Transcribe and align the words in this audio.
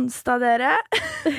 onsdag, 0.00 0.40
dere. 0.42 0.74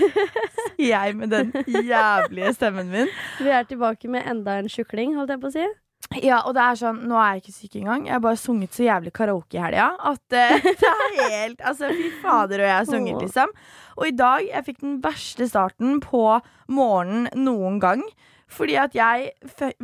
Sier 0.71 0.91
jeg 0.91 1.15
med 1.17 1.33
den 1.33 1.53
jævlige 1.67 2.55
stemmen 2.57 2.91
min. 2.91 3.13
Vi 3.41 3.53
er 3.53 3.67
tilbake 3.69 4.11
med 4.11 4.27
enda 4.29 4.59
en 4.61 4.69
tjukling, 4.71 5.15
holdt 5.17 5.33
jeg 5.33 5.41
på 5.41 5.49
å 5.51 5.55
si. 5.55 5.69
Ja, 6.19 6.41
og 6.43 6.55
det 6.57 6.63
er 6.65 6.79
sånn, 6.79 7.03
Nå 7.07 7.15
er 7.15 7.35
jeg 7.37 7.43
ikke 7.43 7.53
syk 7.55 7.75
engang. 7.79 8.07
Jeg 8.07 8.15
har 8.17 8.23
bare 8.23 8.39
sunget 8.39 8.75
så 8.75 8.83
jævlig 8.83 9.13
karaoke 9.15 9.55
i 9.55 9.61
helga 9.63 9.91
at 10.11 10.35
uh, 10.35 10.65
det 10.81 10.89
er 10.89 11.13
helt 11.21 11.61
Altså, 11.61 11.91
fy 11.95 12.09
fader, 12.23 12.63
og 12.63 12.67
jeg 12.67 12.75
har 12.75 12.89
sunget, 12.89 13.21
liksom. 13.21 13.53
Og 13.99 14.09
i 14.09 14.15
dag 14.17 14.43
jeg 14.49 14.67
fikk 14.67 14.81
den 14.83 14.97
verste 15.03 15.47
starten 15.47 16.01
på 16.03 16.25
morgenen 16.71 17.45
noen 17.45 17.79
gang. 17.83 18.03
Fordi 18.51 18.75
at 18.79 18.95
jeg 18.95 19.31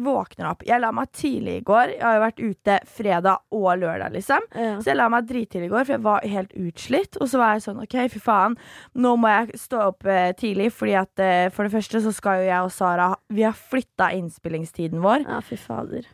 våkner 0.03 0.49
opp. 0.51 0.65
Jeg 0.67 0.81
la 0.83 0.91
meg 0.95 1.11
tidlig 1.15 1.59
i 1.61 1.65
går. 1.67 1.93
Jeg 1.95 2.03
har 2.03 2.17
jo 2.17 2.23
vært 2.25 2.41
ute 2.43 2.77
fredag 2.97 3.55
og 3.55 3.67
lørdag, 3.81 4.15
liksom. 4.17 4.47
Ja. 4.53 4.73
Så 4.81 4.91
jeg 4.91 4.99
la 4.99 5.07
meg 5.13 5.29
drittidlig 5.29 5.69
i 5.69 5.73
går, 5.73 5.85
for 5.85 5.95
jeg 5.95 6.05
var 6.07 6.27
helt 6.35 6.55
utslitt. 6.59 7.19
Og 7.21 7.31
så 7.31 7.41
var 7.41 7.55
jeg 7.55 7.65
sånn 7.67 7.81
OK, 7.83 7.97
fy 8.13 8.23
faen, 8.23 8.57
nå 8.97 9.13
må 9.19 9.31
jeg 9.31 9.61
stå 9.61 9.83
opp 9.91 10.09
eh, 10.09 10.33
tidlig. 10.37 10.71
Fordi 10.75 10.97
at 10.99 11.23
eh, 11.23 11.47
for 11.53 11.67
det 11.67 11.75
første 11.77 12.03
så 12.03 12.13
skal 12.15 12.43
jo 12.43 12.49
jeg 12.49 12.67
og 12.67 12.73
Sara 12.73 13.11
Vi 13.33 13.45
har 13.45 13.55
flytta 13.57 14.11
innspillingstiden 14.17 15.01
vår 15.03 15.23
ja, 15.27 15.39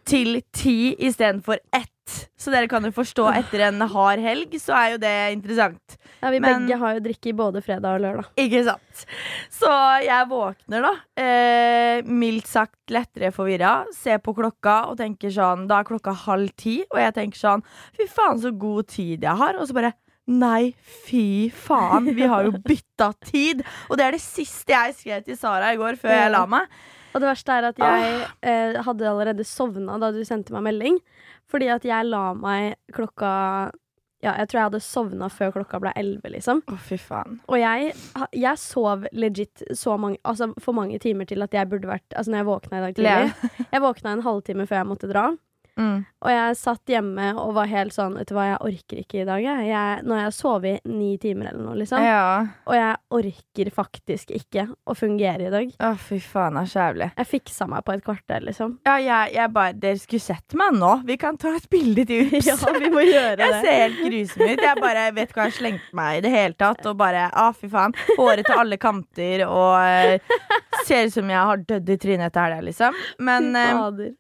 til 0.09 0.41
ti 0.53 0.77
istedenfor 0.97 1.59
ett. 1.73 1.92
Så 2.37 2.51
dere 2.51 2.67
kan 2.67 2.83
jo 2.83 2.91
forstå, 2.91 3.25
etter 3.39 3.61
en 3.69 3.79
hard 3.87 4.19
helg, 4.19 4.51
så 4.59 4.73
er 4.75 4.87
jo 4.91 4.97
det 4.99 5.13
interessant. 5.37 5.95
Ja, 6.21 6.29
vi 6.33 6.39
Men- 6.43 6.65
begge 6.67 6.77
har 6.77 6.93
jo 6.97 6.99
drikke 7.05 7.33
både 7.35 7.61
fredag 7.63 7.95
og 7.95 8.01
lørdag. 8.03 8.25
Ikke 8.37 8.63
sant? 8.67 9.05
Så 9.49 9.71
jeg 10.03 10.27
våkner, 10.27 10.81
da. 10.83 10.93
Eh, 11.15 12.01
mildt 12.03 12.47
sagt 12.47 12.91
lettere 12.91 13.31
forvirra. 13.31 13.85
Ser 13.95 14.19
på 14.19 14.35
klokka 14.35 14.89
og 14.89 14.97
tenker 14.97 15.31
sånn 15.31 15.67
Da 15.67 15.79
er 15.79 15.83
klokka 15.87 16.13
halv 16.13 16.51
ti, 16.57 16.83
og 16.91 16.99
jeg 16.99 17.13
tenker 17.13 17.37
sånn 17.39 17.63
Fy 17.95 18.07
faen, 18.07 18.39
så 18.41 18.51
god 18.57 18.87
tid 18.87 19.21
jeg 19.21 19.37
har. 19.37 19.55
Og 19.55 19.67
så 19.67 19.73
bare 19.73 19.93
Nei, 20.25 20.73
fy 20.79 21.49
faen, 21.51 22.05
vi 22.15 22.23
har 22.27 22.45
jo 22.45 22.51
bytta 22.69 23.13
tid! 23.25 23.63
Og 23.89 23.97
det 23.97 24.05
er 24.05 24.11
det 24.11 24.21
siste 24.23 24.71
jeg 24.71 24.95
skrev 24.95 25.25
til 25.25 25.35
Sara 25.35 25.73
i 25.73 25.75
går 25.79 25.97
før 25.99 26.15
jeg 26.15 26.31
la 26.31 26.45
meg. 26.45 26.67
Og 27.13 27.21
det 27.21 27.27
verste 27.27 27.49
er 27.51 27.67
at 27.67 27.77
jeg 27.77 28.27
eh, 28.41 28.81
hadde 28.81 29.05
allerede 29.05 29.43
sovna 29.45 29.99
da 29.99 30.11
du 30.15 30.23
sendte 30.25 30.55
meg 30.55 30.63
melding. 30.63 30.95
Fordi 31.51 31.69
at 31.73 31.85
jeg 31.85 32.09
la 32.09 32.33
meg 32.37 32.75
klokka 32.95 33.31
Ja, 34.23 34.37
jeg 34.39 34.47
tror 34.47 34.57
jeg 34.59 34.67
hadde 34.69 34.79
sovna 34.79 35.27
før 35.27 35.49
klokka 35.57 35.81
ble 35.83 35.91
elleve, 35.99 36.29
liksom. 36.31 36.61
Å, 36.71 36.77
fy 36.79 36.95
faen. 36.95 37.41
Og 37.51 37.57
jeg, 37.59 37.89
jeg 38.39 38.61
sov 38.61 39.03
legit 39.11 39.65
så 39.75 39.97
mange, 39.99 40.21
altså 40.23 40.47
for 40.63 40.77
mange 40.77 40.95
timer 41.03 41.27
til 41.27 41.43
at 41.43 41.51
jeg 41.51 41.67
burde 41.67 41.89
vært 41.91 42.15
Altså 42.15 42.31
når 42.31 42.39
jeg 42.39 42.47
våkna 42.47 42.79
i 42.79 42.85
dag 42.85 42.95
tidlig. 42.95 43.65
Jeg 43.73 43.83
våkna 43.83 44.13
en 44.15 44.23
halvtime 44.23 44.67
før 44.69 44.79
jeg 44.79 44.89
måtte 44.93 45.11
dra. 45.11 45.25
Mm. 45.79 46.03
Og 46.23 46.29
jeg 46.29 46.57
satt 46.59 46.91
hjemme 46.93 47.31
og 47.41 47.55
var 47.55 47.65
helt 47.71 47.95
sånn 47.95 48.13
Vet 48.19 48.29
du 48.29 48.35
hva, 48.37 48.43
jeg 48.51 48.59
orker 48.61 48.99
ikke 49.01 49.17
i 49.23 49.25
dag. 49.25 49.39
Jeg. 49.41 49.63
Jeg, 49.71 50.03
nå 50.05 50.13
har 50.13 50.21
jeg 50.27 50.35
sovet 50.37 50.83
i 50.85 50.91
ni 50.93 51.07
timer 51.17 51.49
eller 51.49 51.63
noe, 51.65 51.77
liksom. 51.79 52.03
Ja. 52.05 52.43
Og 52.69 52.75
jeg 52.77 52.99
orker 53.17 53.71
faktisk 53.73 54.33
ikke 54.37 54.67
å 54.85 54.95
fungere 54.97 55.47
i 55.47 55.51
dag. 55.53 55.73
Å, 55.81 55.91
fy 55.97 56.19
faen, 56.21 56.59
det 56.59 56.63
er 56.67 56.71
så 56.73 56.79
jævlig. 56.83 57.09
Jeg 57.17 57.29
fiksa 57.31 57.67
meg 57.73 57.83
på 57.87 57.95
et 57.97 58.05
kvarter, 58.05 58.45
liksom. 58.45 58.77
Ja, 58.85 58.95
jeg, 59.01 59.33
jeg 59.39 59.53
bare 59.57 59.73
Dere 59.83 59.99
skulle 60.03 60.23
sett 60.27 60.57
meg 60.61 60.77
nå. 60.77 60.93
Vi 61.09 61.17
kan 61.21 61.37
ta 61.41 61.55
et 61.57 61.67
bilde 61.73 62.05
til 62.09 62.29
Ups. 62.29 62.47
Ja, 62.53 62.57
vi 62.77 62.89
må 62.93 63.01
gjøre 63.07 63.41
Jeg 63.41 63.51
det. 63.57 63.61
ser 63.65 63.79
helt 63.81 64.01
grusom 64.05 64.45
ut. 64.47 64.63
Jeg 64.69 64.81
bare 64.85 65.07
vet 65.17 65.29
ikke 65.31 65.39
hva 65.41 65.47
jeg 65.49 65.55
har 65.55 65.59
slengt 65.59 65.89
meg 65.97 66.17
i 66.19 66.25
det 66.27 66.33
hele 66.37 66.59
tatt. 66.59 66.85
Og 66.91 66.97
bare, 67.01 67.27
Å, 67.33 67.49
fy 67.57 67.69
faen 67.73 67.95
Håret 68.17 68.45
til 68.47 68.59
alle 68.61 68.77
kanter 68.81 69.43
og 69.47 69.79
eh, 69.81 70.33
ser 70.87 71.07
ut 71.09 71.15
som 71.15 71.29
jeg 71.33 71.39
har 71.49 71.63
dødd 71.73 71.89
i 71.89 71.97
trynet 72.05 72.29
etter 72.29 72.45
helga, 72.47 72.61
liksom. 72.69 72.97
Men 73.23 73.49
eh, 73.57 73.73
fader. 73.79 74.11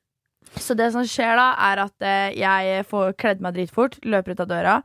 Så 0.61 0.75
det 0.77 0.91
som 0.93 1.05
skjer 1.07 1.35
da, 1.39 1.47
er 1.71 1.81
at 1.87 2.05
eh, 2.05 2.35
jeg 2.37 2.85
får 2.89 3.15
kledd 3.19 3.41
meg 3.43 3.55
dritfort, 3.57 3.97
løper 4.05 4.35
ut 4.35 4.43
av 4.45 4.51
døra. 4.51 4.75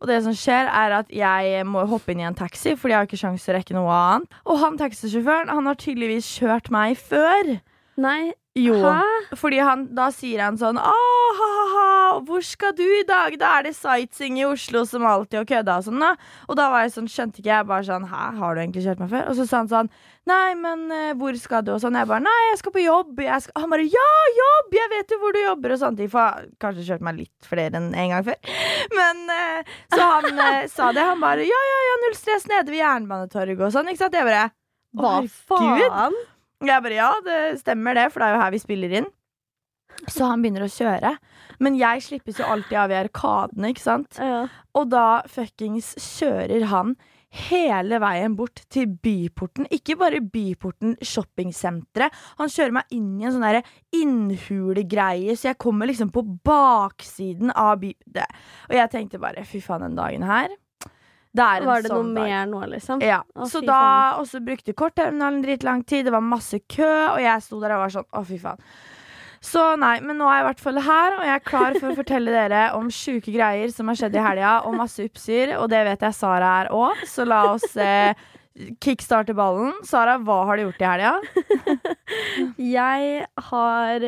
Og 0.00 0.08
det 0.10 0.18
som 0.26 0.34
skjer, 0.36 0.68
er 0.68 0.92
at 0.98 1.12
jeg 1.12 1.62
må 1.66 1.86
hoppe 1.88 2.12
inn 2.12 2.20
i 2.20 2.26
en 2.28 2.36
taxi, 2.36 2.74
fordi 2.76 2.92
jeg 2.92 2.98
har 3.00 3.06
ikke 3.08 3.20
sjanse 3.22 3.46
til 3.46 3.54
å 3.54 3.58
rekke 3.58 3.76
noe 3.78 3.92
annet. 3.96 4.40
Og 4.44 4.58
han 4.60 4.76
taxisjåføren 4.80 5.48
han 5.52 5.70
har 5.70 5.78
tydeligvis 5.80 6.28
kjørt 6.38 6.68
meg 6.74 6.98
før. 7.00 7.56
Nei, 7.96 8.34
Jo. 8.56 8.74
hæ? 8.84 9.36
Fordi 9.40 9.58
han, 9.64 9.86
da 9.96 10.10
sier 10.12 10.42
han 10.44 10.56
sånn 10.60 10.76
Åh, 10.80 11.38
ha, 11.40 11.46
ha, 11.48 11.62
ha, 11.72 12.20
hvor 12.24 12.44
skal 12.44 12.74
du 12.76 12.84
i 12.84 13.02
dag? 13.08 13.34
Da 13.40 13.54
er 13.58 13.66
det 13.66 13.72
sightseeing 13.76 14.36
i 14.40 14.44
Oslo 14.48 14.84
som 14.88 15.04
alltid 15.08 15.40
og 15.42 15.48
kødda 15.48 15.78
og 15.80 15.84
sånn 15.88 16.00
da 16.04 16.10
Og 16.48 16.56
da 16.56 16.68
var 16.72 16.84
jeg 16.84 16.92
sånn, 16.94 17.08
skjønte 17.08 17.40
ikke 17.40 17.52
jeg 17.54 17.68
bare 17.68 17.84
sånn 17.88 18.06
Hæ, 18.08 18.22
har 18.36 18.54
du 18.56 18.60
egentlig 18.62 18.84
kjørt 18.86 19.00
meg 19.00 19.12
før? 19.12 19.26
Og 19.28 19.36
så 19.40 19.46
sa 19.48 19.62
han 19.62 19.68
sånn 19.72 19.90
Nei, 20.26 20.56
men 20.58 20.80
eh, 20.90 21.12
hvor 21.18 21.36
skal 21.38 21.62
du? 21.62 21.70
Og 21.76 21.80
sånn, 21.82 21.94
jeg 21.94 22.08
bare 22.10 22.24
Nei, 22.24 22.36
jeg 22.50 22.58
skal 22.58 22.72
på 22.74 22.82
jobb 22.82 23.20
skal. 23.22 23.54
Han 23.62 23.70
bare 23.70 23.84
Ja, 23.86 24.06
jobb! 24.38 24.72
Jeg 24.74 24.90
vet 24.90 25.14
jo 25.14 25.18
hvor 25.22 25.36
du 25.36 25.38
jobber 25.38 25.74
og 25.76 25.80
sånne 25.82 26.00
ting 26.00 26.10
For 26.10 26.48
kanskje 26.62 26.86
kjørt 26.88 27.04
meg 27.06 27.20
litt 27.20 27.46
flere 27.46 27.78
enn 27.78 27.92
en 27.94 28.14
gang 28.14 28.24
før 28.26 28.56
Men 28.98 29.22
eh, 29.30 29.74
Så 29.94 30.00
han 30.02 30.40
eh, 30.48 30.62
sa 30.76 30.90
det 30.96 31.04
Han 31.06 31.22
bare 31.22 31.46
Ja, 31.46 31.60
ja, 31.70 31.78
ja, 31.90 31.98
null 32.02 32.16
stress 32.18 32.48
nede 32.50 32.74
ved 32.74 32.82
Jernbanetorget 32.82 33.62
og 33.68 33.74
sånn 33.76 33.92
Ikke 33.92 34.02
sant? 34.02 34.18
Jeg 34.18 34.26
bare 34.26 34.48
Hva 34.98 35.14
faen? 35.30 36.18
jeg 36.66 36.82
bare, 36.82 36.96
ja, 36.96 37.10
det 37.22 37.40
stemmer 37.60 37.94
det, 37.98 38.06
for 38.10 38.22
det 38.22 38.26
er 38.30 38.34
jo 38.34 38.40
her 38.40 38.52
vi 38.54 38.60
spiller 38.62 38.94
inn. 39.02 39.08
Så 40.08 40.24
han 40.24 40.40
begynner 40.40 40.64
å 40.64 40.70
kjøre. 40.72 41.10
Men 41.60 41.76
jeg 41.76 42.00
slippes 42.06 42.40
jo 42.40 42.46
alltid 42.48 42.78
av 42.80 42.94
i 42.94 42.96
arkadene, 42.96 43.74
ikke 43.74 43.84
sant? 43.84 44.16
Ja. 44.16 44.46
Og 44.72 44.88
da 44.88 45.20
fuckings 45.28 45.90
kjører 46.00 46.64
han 46.72 46.94
hele 47.46 48.00
veien 48.02 48.34
bort 48.38 48.62
til 48.72 48.88
Byporten. 48.88 49.68
Ikke 49.74 49.96
bare 50.00 50.20
Byporten 50.20 50.96
shoppingsenteret. 51.04 52.14
Han 52.40 52.52
kjører 52.52 52.76
meg 52.78 52.96
inn 52.96 53.14
i 53.20 53.28
en 53.28 53.36
sånn 53.36 53.60
innhulegreie, 53.96 55.36
så 55.36 55.50
jeg 55.52 55.60
kommer 55.62 55.90
liksom 55.90 56.12
på 56.14 56.24
baksiden 56.46 57.52
av 57.54 57.78
by... 57.82 57.92
Det. 58.16 58.26
Og 58.70 58.76
jeg 58.78 58.92
tenkte 58.92 59.20
bare, 59.22 59.44
fy 59.48 59.60
faen, 59.64 59.86
den 59.86 59.98
dagen 59.98 60.24
her 60.26 60.48
Det 61.36 61.44
Var 61.44 61.60
det 61.84 61.90
noe 61.92 62.00
sånn 62.00 62.12
dag. 62.16 62.24
mer 62.24 62.50
nå, 62.50 62.60
liksom? 62.72 63.04
Ja, 63.04 63.22
Å, 63.36 63.48
så 63.50 63.60
da. 63.64 63.80
Og 64.20 64.28
så 64.30 64.40
brukte 64.44 64.76
kortterminalen 64.76 65.42
dritlang 65.44 65.84
tid, 65.84 66.06
det 66.08 66.14
var 66.16 66.24
masse 66.24 66.62
kø, 66.64 66.92
og 67.12 67.20
jeg 67.22 67.44
sto 67.44 67.60
der 67.62 67.76
og 67.76 67.86
var 67.86 67.96
sånn, 67.98 68.08
å 68.16 68.24
fy 68.26 68.40
faen. 68.40 68.62
Så 69.44 69.62
nei, 69.80 69.98
men 70.04 70.18
nå 70.20 70.28
er 70.30 70.38
jeg 70.40 70.44
i 70.44 70.48
hvert 70.50 70.62
fall 70.64 70.80
her, 70.86 71.16
og 71.18 71.24
jeg 71.26 71.34
er 71.34 71.44
klar 71.46 71.76
for 71.78 71.90
å 71.92 71.96
fortelle 71.98 72.32
dere 72.34 72.62
om 72.78 72.88
sjuke 72.92 73.32
greier 73.34 73.72
som 73.74 73.88
har 73.90 73.98
skjedd 74.00 74.16
i 74.16 74.24
helga, 74.24 74.54
og 74.66 74.76
masse 74.78 75.04
oppsyr, 75.04 75.56
og 75.60 75.68
det 75.72 75.84
vet 75.90 76.06
jeg 76.08 76.16
Sara 76.16 76.52
er 76.62 76.72
òg, 76.74 77.04
så 77.08 77.26
la 77.28 77.42
oss 77.52 77.76
eh, 77.76 78.14
kickstarte 78.82 79.34
ballen. 79.36 79.74
Sara, 79.86 80.16
hva 80.18 80.42
har 80.48 80.56
du 80.60 80.66
gjort 80.66 80.80
i 80.84 80.88
helga? 80.88 81.14
Jeg 82.78 83.26
har 83.50 84.06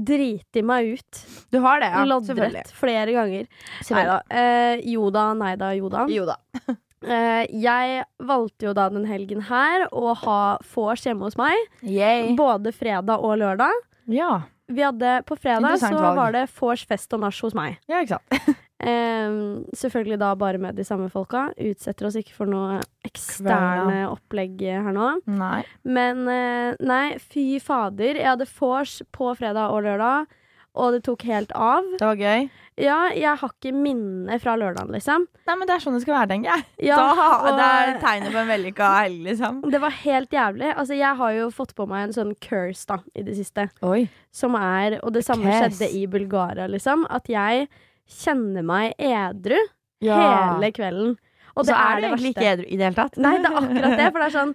driti 0.00 0.62
meg 0.64 0.94
ut. 0.96 1.24
Du 1.52 1.58
har 1.64 1.80
det, 1.82 1.90
ja? 1.92 2.04
Loddrett 2.08 2.70
flere 2.72 3.12
ganger. 3.12 3.48
Nei 3.90 4.04
da. 4.06 4.20
Eh, 4.30 4.84
jo 4.92 5.10
da, 5.14 5.32
nei 5.36 5.56
da, 5.60 5.72
jo 5.76 5.90
da. 5.92 6.06
Jo 6.10 6.28
da. 6.30 6.38
Eh, 7.00 7.46
jeg 7.56 8.02
valgte 8.28 8.66
jo 8.66 8.74
da 8.76 8.90
den 8.92 9.06
helgen 9.08 9.40
her 9.48 9.86
å 9.88 10.10
ha 10.20 10.58
vors 10.74 11.00
hjemme 11.06 11.24
hos 11.24 11.38
meg. 11.40 11.56
Yay. 11.80 12.34
Både 12.36 12.74
fredag 12.76 13.24
og 13.24 13.38
lørdag. 13.40 13.72
Ja. 14.06 14.42
Vi 14.70 14.82
hadde 14.82 15.22
På 15.26 15.36
fredag 15.36 15.80
så 15.82 15.90
valg. 15.94 16.16
var 16.16 16.32
det 16.32 16.46
vors, 16.54 16.84
fest 16.86 17.12
og 17.16 17.24
nach 17.24 17.40
hos 17.42 17.54
meg. 17.58 17.78
ja, 17.90 18.02
ikke 18.04 18.18
sant. 18.18 18.56
Um, 18.80 19.64
selvfølgelig 19.82 20.20
da 20.22 20.34
bare 20.38 20.58
med 20.62 20.78
de 20.78 20.84
samme 20.86 21.10
folka. 21.10 21.48
Utsetter 21.58 22.06
oss 22.06 22.18
ikke 22.20 22.36
for 22.36 22.50
noe 22.50 22.78
eksterne 23.06 24.04
opplegg 24.08 24.62
her 24.62 24.94
nå. 24.94 25.12
Nei. 25.26 25.64
Men 25.82 26.22
uh, 26.28 26.78
nei, 26.78 27.18
fy 27.18 27.58
fader. 27.62 28.14
Jeg 28.14 28.30
hadde 28.30 28.48
vors 28.54 29.00
på 29.12 29.34
fredag 29.38 29.74
og 29.74 29.82
lørdag, 29.88 30.30
og 30.74 30.92
det 30.94 31.02
tok 31.04 31.22
helt 31.26 31.52
av. 31.52 31.84
Det 31.98 32.06
var 32.06 32.16
gøy. 32.20 32.50
Ja, 32.80 32.98
jeg 33.12 33.36
har 33.40 33.50
ikke 33.50 33.72
minne 33.76 34.38
fra 34.40 34.54
lørdagen, 34.56 34.88
liksom. 34.94 35.26
Nei, 35.46 35.54
men 35.58 35.66
det 35.68 35.74
er 35.74 35.82
sånn 35.84 35.96
det 35.98 36.02
skal 36.04 36.14
være, 36.16 36.28
tenker 36.30 36.52
jeg. 36.54 36.64
Ja, 36.88 36.96
da, 36.96 37.26
og- 37.42 37.58
det 37.58 37.66
er 37.66 37.98
tegnet 38.00 38.32
på 38.32 38.38
en 38.40 38.48
vellykka 38.48 38.88
helg, 39.02 39.18
liksom. 39.26 39.58
Det 39.70 39.80
var 39.82 39.90
helt 39.90 40.30
jævlig. 40.30 40.70
Altså, 40.76 40.96
jeg 40.96 41.16
har 41.16 41.32
jo 41.36 41.50
fått 41.50 41.74
på 41.74 41.86
meg 41.90 42.06
en 42.08 42.12
sånn 42.16 42.34
curse 42.40 42.86
da, 42.86 42.98
i 43.14 43.22
det 43.26 43.36
siste. 43.36 43.68
Oi. 43.82 44.08
Som 44.32 44.54
er, 44.54 45.00
og 45.02 45.12
det 45.12 45.24
samme 45.26 45.44
Curse. 45.44 45.76
skjedde 45.76 45.92
i 46.00 46.06
Bulgaria, 46.06 46.66
liksom. 46.68 47.04
At 47.10 47.26
jeg 47.28 47.68
kjenner 48.08 48.64
meg 48.64 48.94
edru 48.98 49.58
Ja. 50.00 50.54
hele 50.56 50.72
kvelden. 50.72 51.16
Og 51.56 51.66
så 51.66 51.74
er 51.74 51.96
du 51.96 52.00
det 52.02 52.10
egentlig 52.12 52.34
ikke 52.36 52.50
edru 52.56 52.64
i 52.72 52.76
det 52.78 52.86
hele 52.86 52.94
tatt. 52.94 53.18
Nei, 53.18 53.36
det 53.36 53.46
er 53.50 53.56
akkurat 53.60 53.96
det. 53.98 54.12
For 54.12 54.18
det 54.20 54.28
er 54.34 54.38
sånn 54.38 54.54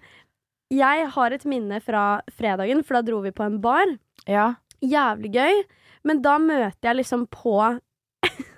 Jeg 0.71 1.07
har 1.13 1.31
et 1.31 1.43
minne 1.45 1.79
fra 1.83 2.21
fredagen, 2.31 2.83
for 2.83 2.95
da 2.95 3.01
dro 3.03 3.21
vi 3.21 3.29
på 3.29 3.45
en 3.45 3.59
bar. 3.61 3.85
Ja. 4.27 4.55
Jævlig 4.81 5.31
gøy. 5.35 5.63
Men 6.05 6.21
da 6.25 6.37
møter 6.41 6.89
jeg 6.89 6.99
liksom 7.01 7.25
på 7.33 7.57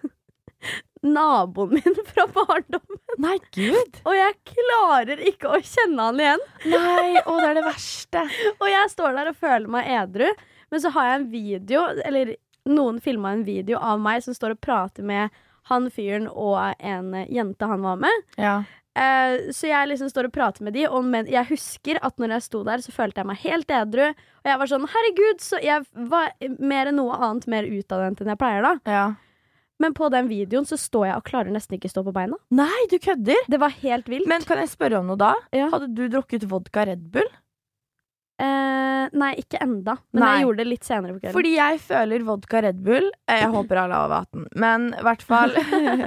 naboen 1.07 1.77
min 1.77 1.99
fra 2.09 2.27
barndommen. 2.35 3.01
Nei, 3.23 3.37
gud. 3.55 4.01
Og 4.03 4.17
jeg 4.17 4.35
klarer 4.51 5.21
ikke 5.31 5.53
å 5.55 5.61
kjenne 5.63 6.09
han 6.09 6.21
igjen. 6.21 6.43
Nei, 6.73 7.21
å, 7.23 7.37
det 7.39 7.51
er 7.51 7.59
det 7.59 7.65
verste. 7.69 8.25
Og 8.61 8.67
jeg 8.71 8.93
står 8.93 9.17
der 9.17 9.31
og 9.31 9.39
føler 9.39 9.71
meg 9.77 9.91
edru, 9.99 10.27
men 10.73 10.83
så 10.83 10.91
har 10.95 11.11
jeg 11.11 11.19
en 11.21 11.29
video, 11.31 11.85
eller 12.03 12.35
noen 12.67 12.99
filma 13.03 13.31
en 13.31 13.45
video 13.47 13.79
av 13.79 14.01
meg 14.03 14.25
som 14.25 14.35
står 14.35 14.57
og 14.57 14.63
prater 14.63 15.05
med 15.07 15.31
han 15.67 15.87
fyren 15.91 16.27
og 16.31 16.59
en 16.79 17.13
jente 17.27 17.67
han 17.67 17.83
var 17.83 17.99
med. 17.99 18.25
Ja. 18.39 18.57
Eh, 18.97 19.51
så 19.53 19.69
jeg 19.69 19.91
liksom 19.91 20.09
står 20.09 20.29
og 20.29 20.33
prater 20.33 20.65
med 20.65 20.73
de, 20.73 20.87
og 20.89 21.05
men 21.05 21.29
jeg 21.29 21.45
husker 21.51 21.99
at 22.01 22.17
når 22.17 22.37
jeg 22.37 22.47
sto 22.47 22.63
der, 22.65 22.81
så 22.81 22.93
følte 22.95 23.21
jeg 23.21 23.29
meg 23.29 23.39
helt 23.43 23.77
edru. 23.79 24.09
Og 24.09 24.49
jeg 24.51 24.61
var 24.63 24.71
sånn, 24.71 24.89
herregud, 24.93 25.45
så 25.45 25.61
jeg 25.61 25.85
var 26.09 26.33
mer 26.57 26.89
enn 26.89 26.99
noe 27.01 27.15
annet 27.19 27.47
mer 27.51 27.69
utadvendt 27.69 28.23
enn 28.23 28.33
jeg 28.33 28.41
pleier, 28.41 28.65
da. 28.65 28.75
ja. 28.97 29.07
Men 29.77 29.93
på 29.93 30.07
den 30.09 30.25
videoen 30.25 30.65
så 30.65 30.73
står 30.73 31.03
jeg 31.05 31.19
og 31.19 31.27
klarer 31.27 31.53
nesten 31.53 31.75
ikke 31.77 31.91
stå 31.91 32.01
på 32.07 32.13
beina. 32.15 32.33
Nei, 32.57 32.87
du 32.89 32.95
kødder! 32.97 33.43
Det 33.45 33.59
var 33.61 33.75
helt 33.83 34.07
vilt. 34.09 34.25
Men 34.29 34.41
kan 34.41 34.57
jeg 34.57 34.71
spørre 34.71 35.03
om 35.03 35.11
noe 35.11 35.19
da? 35.21 35.35
Ja. 35.53 35.67
Hadde 35.69 35.91
du 35.93 36.07
drukket 36.09 36.47
vodka 36.49 36.87
Red 36.89 37.03
Bull? 37.13 37.29
Eh, 38.43 39.03
nei, 39.17 39.29
ikke 39.41 39.59
enda. 39.63 39.97
Men 40.13 40.23
Nei. 40.23 40.29
jeg 40.31 40.45
gjorde 40.45 40.59
det 40.61 40.67
litt 40.67 40.87
senere 40.87 41.15
på 41.15 41.21
kvelden. 41.21 41.35
Fordi 41.37 41.53
jeg 41.55 41.81
føler 41.83 42.25
vodka 42.27 42.61
Red 42.65 42.79
Bull 42.85 43.07
eh, 43.27 43.41
Jeg 43.41 43.51
håper 43.53 43.81
alle 43.81 43.97
er 43.97 44.07
over 44.07 44.25
18, 44.27 44.47
men 44.63 44.87
i 44.93 45.05
hvert 45.07 45.25
fall 45.25 45.55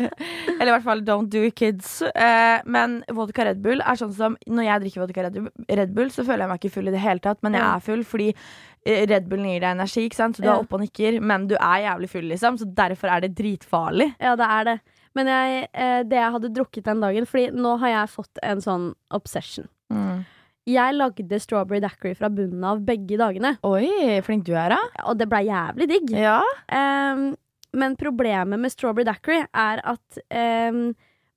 Eller 0.61 0.69
i 0.69 0.75
hvert 0.75 0.87
fall 0.87 1.05
don't 1.06 1.31
do 1.32 1.44
it, 1.49 1.56
kids. 1.59 2.00
Eh, 2.11 2.62
men 2.71 3.00
vodka 3.17 3.47
Red 3.49 3.62
Bull 3.65 3.82
er 3.82 4.00
sånn 4.00 4.15
som 4.17 4.38
Når 4.47 4.69
jeg 4.69 4.85
drikker 4.85 5.05
vodka 5.05 5.27
Red 5.29 5.97
Bull, 5.97 6.12
så 6.15 6.27
føler 6.27 6.47
jeg 6.47 6.53
meg 6.53 6.62
ikke 6.62 6.75
full 6.79 6.91
i 6.91 6.97
det 6.97 7.05
hele 7.05 7.25
tatt, 7.25 7.43
men 7.47 7.59
jeg 7.59 7.67
er 7.67 7.85
full 7.85 8.06
fordi 8.06 8.31
eh, 8.32 9.05
Red 9.11 9.29
Bullen 9.31 9.50
gir 9.50 9.65
deg 9.65 9.75
energi, 9.75 10.06
ikke 10.09 10.21
sant? 10.21 10.38
så 10.38 10.44
du 10.44 10.50
er 10.50 10.56
oppe 10.59 10.79
og 10.79 10.85
nikker, 10.85 11.21
men 11.25 11.47
du 11.50 11.56
er 11.59 11.85
jævlig 11.87 12.11
full, 12.12 12.27
liksom. 12.31 12.59
Så 12.61 12.69
derfor 12.77 13.12
er 13.12 13.25
det 13.25 13.35
dritfarlig. 13.38 14.12
Ja, 14.23 14.37
det 14.38 14.49
er 14.49 14.69
det. 14.71 14.81
Men 15.19 15.31
jeg, 15.31 15.65
eh, 15.75 16.00
det 16.06 16.19
jeg 16.21 16.35
hadde 16.37 16.53
drukket 16.55 16.87
den 16.87 17.00
dagen 17.03 17.25
Fordi 17.27 17.49
nå 17.50 17.73
har 17.82 17.91
jeg 17.91 18.12
fått 18.12 18.38
en 18.47 18.61
sånn 18.62 18.93
obsession. 19.17 19.67
Jeg 20.70 20.94
lagde 20.96 21.38
strawberry 21.43 21.81
daiquiri 21.82 22.14
fra 22.19 22.31
bunnen 22.32 22.64
av 22.70 22.81
begge 22.87 23.19
dagene. 23.20 23.56
Oi, 23.67 23.87
flink 24.26 24.44
du 24.49 24.52
er, 24.55 24.75
da. 24.76 24.81
Og 25.11 25.19
det 25.20 25.26
blei 25.31 25.44
jævlig 25.49 25.88
digg. 25.90 26.11
Ja. 26.17 26.40
Um, 26.70 27.31
men 27.76 27.94
problemet 27.99 28.58
med 28.61 28.72
strawberry 28.72 29.06
daiquiri 29.08 29.44
er 29.50 29.82
at 29.93 30.20
um, 30.70 30.90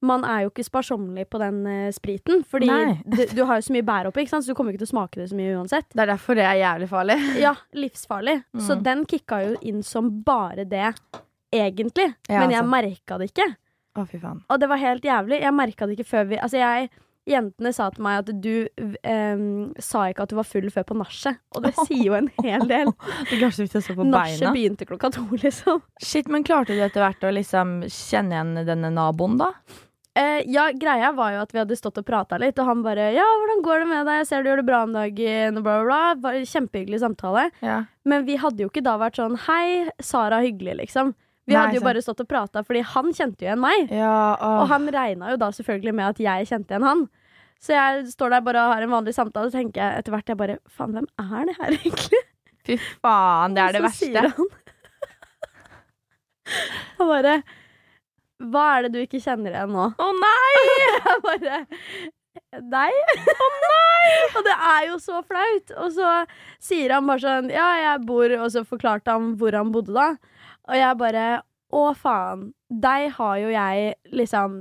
man 0.03 0.25
er 0.27 0.41
jo 0.44 0.50
ikke 0.51 0.65
sparsommelig 0.68 1.24
på 1.31 1.39
den 1.39 1.62
uh, 1.63 1.89
spriten. 1.95 2.41
Fordi 2.50 2.68
du, 3.07 3.21
du 3.38 3.44
har 3.47 3.62
jo 3.62 3.65
så 3.69 3.75
mye 3.75 3.85
bær 3.88 4.09
oppi, 4.09 4.25
så 4.27 4.41
du 4.44 4.51
kommer 4.57 4.74
ikke 4.75 4.83
til 4.83 4.89
å 4.91 4.94
smake 4.97 5.21
det 5.21 5.30
så 5.31 5.38
mye 5.39 5.53
uansett. 5.62 5.88
Det 5.94 6.03
er 6.03 6.12
derfor 6.12 6.35
det 6.39 6.44
er 6.50 6.59
jævlig 6.59 6.89
farlig. 6.91 7.19
Ja, 7.45 7.53
livsfarlig. 7.77 8.39
Så 8.59 8.75
Mm. 8.80 8.83
den 8.89 9.06
kicka 9.13 9.39
jo 9.45 9.56
inn 9.71 9.83
som 9.88 10.09
bare 10.27 10.65
det, 10.68 10.89
egentlig. 11.53 12.09
Ja, 12.27 12.41
men 12.44 12.51
jeg 12.51 12.59
altså. 12.65 12.74
merka 12.75 13.18
det 13.21 13.30
ikke. 13.31 13.47
Å, 13.94 14.03
fy 14.09 14.18
faen. 14.19 14.39
Og 14.50 14.59
det 14.59 14.68
var 14.71 14.81
helt 14.81 15.03
jævlig. 15.06 15.39
Jeg 15.45 15.53
merka 15.53 15.85
det 15.88 15.95
ikke 16.00 16.09
før 16.09 16.24
vi 16.31 16.38
Altså, 16.41 16.57
jeg 16.57 16.89
Jentene 17.30 17.72
sa 17.72 17.88
til 17.94 18.04
meg 18.04 18.20
at 18.20 18.31
du 18.44 18.68
ehm, 19.08 19.72
sa 19.80 20.10
ikke 20.12 20.25
at 20.25 20.34
du 20.34 20.36
var 20.36 20.48
full 20.48 20.68
før 20.74 20.88
på 20.90 20.98
nachet. 21.00 21.40
Og 21.56 21.64
det 21.64 21.72
sier 21.86 22.04
jo 22.10 22.18
en 22.18 22.28
hel 22.44 22.66
del. 22.68 22.92
Nachet 24.44 24.58
begynte 24.58 24.88
klokka 24.90 25.14
to, 25.16 25.24
liksom. 25.40 25.80
Shit, 26.04 26.28
men 26.28 26.44
klarte 26.44 26.75
du 26.75 26.84
etter 26.84 27.06
hvert 27.06 27.24
å 27.24 27.31
liksom 27.31 27.81
kjenne 27.88 28.36
igjen 28.36 28.68
denne 28.68 28.92
naboen, 28.92 29.40
da? 29.40 29.54
Eh, 30.20 30.44
ja, 30.52 30.68
greia 30.78 31.10
var 31.16 31.31
jo 31.34 31.40
at 31.42 31.54
vi 31.56 31.62
hadde 31.64 31.78
stått 31.78 31.98
og 31.98 32.06
prata 32.06 32.38
litt, 32.38 32.60
og 32.62 32.68
han 32.70 32.84
bare 32.86 33.10
'Ja, 33.16 33.26
hvordan 33.26 33.64
går 33.66 33.80
det 33.80 33.88
med 33.88 34.06
deg? 34.06 34.19
Jeg 34.19 34.28
ser 34.28 34.44
du 34.44 34.50
gjør 34.50 34.62
det 34.62 34.66
bra 34.68 34.84
om 34.84 34.94
dagen', 34.94 35.58
og 35.58 35.64
bla, 35.64 35.81
bla, 35.84 36.16
bla. 36.16 36.31
Kjempehyggelig 36.46 37.00
samtale. 37.02 37.50
Ja. 37.62 37.86
Men 38.06 38.26
vi 38.26 38.36
hadde 38.38 38.62
jo 38.62 38.69
ikke 38.69 38.84
da 38.84 38.98
vært 38.98 39.18
sånn 39.18 39.40
'Hei, 39.40 39.90
Sara, 40.00 40.42
hyggelig', 40.44 40.78
liksom. 40.84 41.16
Vi 41.44 41.54
Nei, 41.54 41.60
hadde 41.60 41.75
jo 41.75 41.81
sant. 41.81 41.88
bare 41.90 42.01
stått 42.06 42.22
og 42.24 42.28
prata, 42.31 42.62
fordi 42.63 42.81
han 42.88 43.10
kjente 43.12 43.44
jo 43.44 43.50
igjen 43.50 43.60
meg. 43.60 43.90
Ja, 43.92 44.13
Og 44.62 44.68
han 44.72 44.88
regna 44.95 45.34
jo 45.34 45.40
da 45.42 45.50
selvfølgelig 45.51 45.94
med 45.98 46.13
at 46.13 46.22
jeg 46.24 46.48
kjente 46.48 46.72
igjen 46.72 46.86
han. 46.88 47.01
Så 47.63 47.75
jeg 47.75 48.06
står 48.12 48.31
der 48.36 48.42
bare 48.44 48.62
og 48.63 48.74
har 48.75 48.84
en 48.86 48.92
vanlig 48.92 49.13
samtale, 49.16 49.48
og 49.51 49.56
tenker 49.56 49.80
jeg 49.84 50.00
etter 50.04 50.12
hvert 50.16 50.31
jeg 50.31 50.40
bare 50.40 50.56
Faen, 50.72 50.95
hvem 50.95 51.07
er 51.19 51.45
det 51.50 51.56
her, 51.60 51.75
egentlig? 51.80 52.22
Fy 52.63 52.78
faen, 53.04 53.56
det 53.56 53.63
er 53.63 53.75
det 53.75 53.81
Og 53.84 53.90
så 53.92 54.06
sier. 54.06 54.28
Han, 54.38 54.50
han 57.00 57.07
bare 57.12 57.36
Hva 58.44 58.66
er 58.78 58.86
det 58.88 58.92
du 58.95 59.00
ikke 59.04 59.22
kjenner 59.24 59.56
igjen 59.56 59.72
nå? 59.75 59.90
Å 59.95 60.10
nei! 60.19 60.66
Jeg 61.07 61.24
bare 61.28 61.62
Deg? 62.74 62.95
Å 63.30 63.48
nei! 63.63 64.12
Og 64.36 64.42
det 64.48 64.54
er 64.57 64.88
jo 64.90 64.95
så 65.00 65.19
flaut. 65.24 65.74
Og 65.84 65.92
så 65.95 66.07
sier 66.63 66.95
han 66.95 67.06
bare 67.07 67.22
sånn 67.24 67.51
Ja, 67.54 67.68
jeg 67.80 68.01
bor 68.07 68.34
Og 68.40 68.48
så 68.51 68.63
forklarte 68.68 69.13
han 69.13 69.36
hvor 69.40 69.54
han 69.56 69.69
bodde 69.75 69.94
da. 69.95 70.07
Og 70.69 70.77
jeg 70.80 71.00
bare 71.00 71.25
Å, 71.74 71.83
faen. 71.98 72.51
Deg 72.69 73.07
har 73.15 73.38
jo 73.42 73.50
jeg 73.50 73.94
liksom 74.13 74.60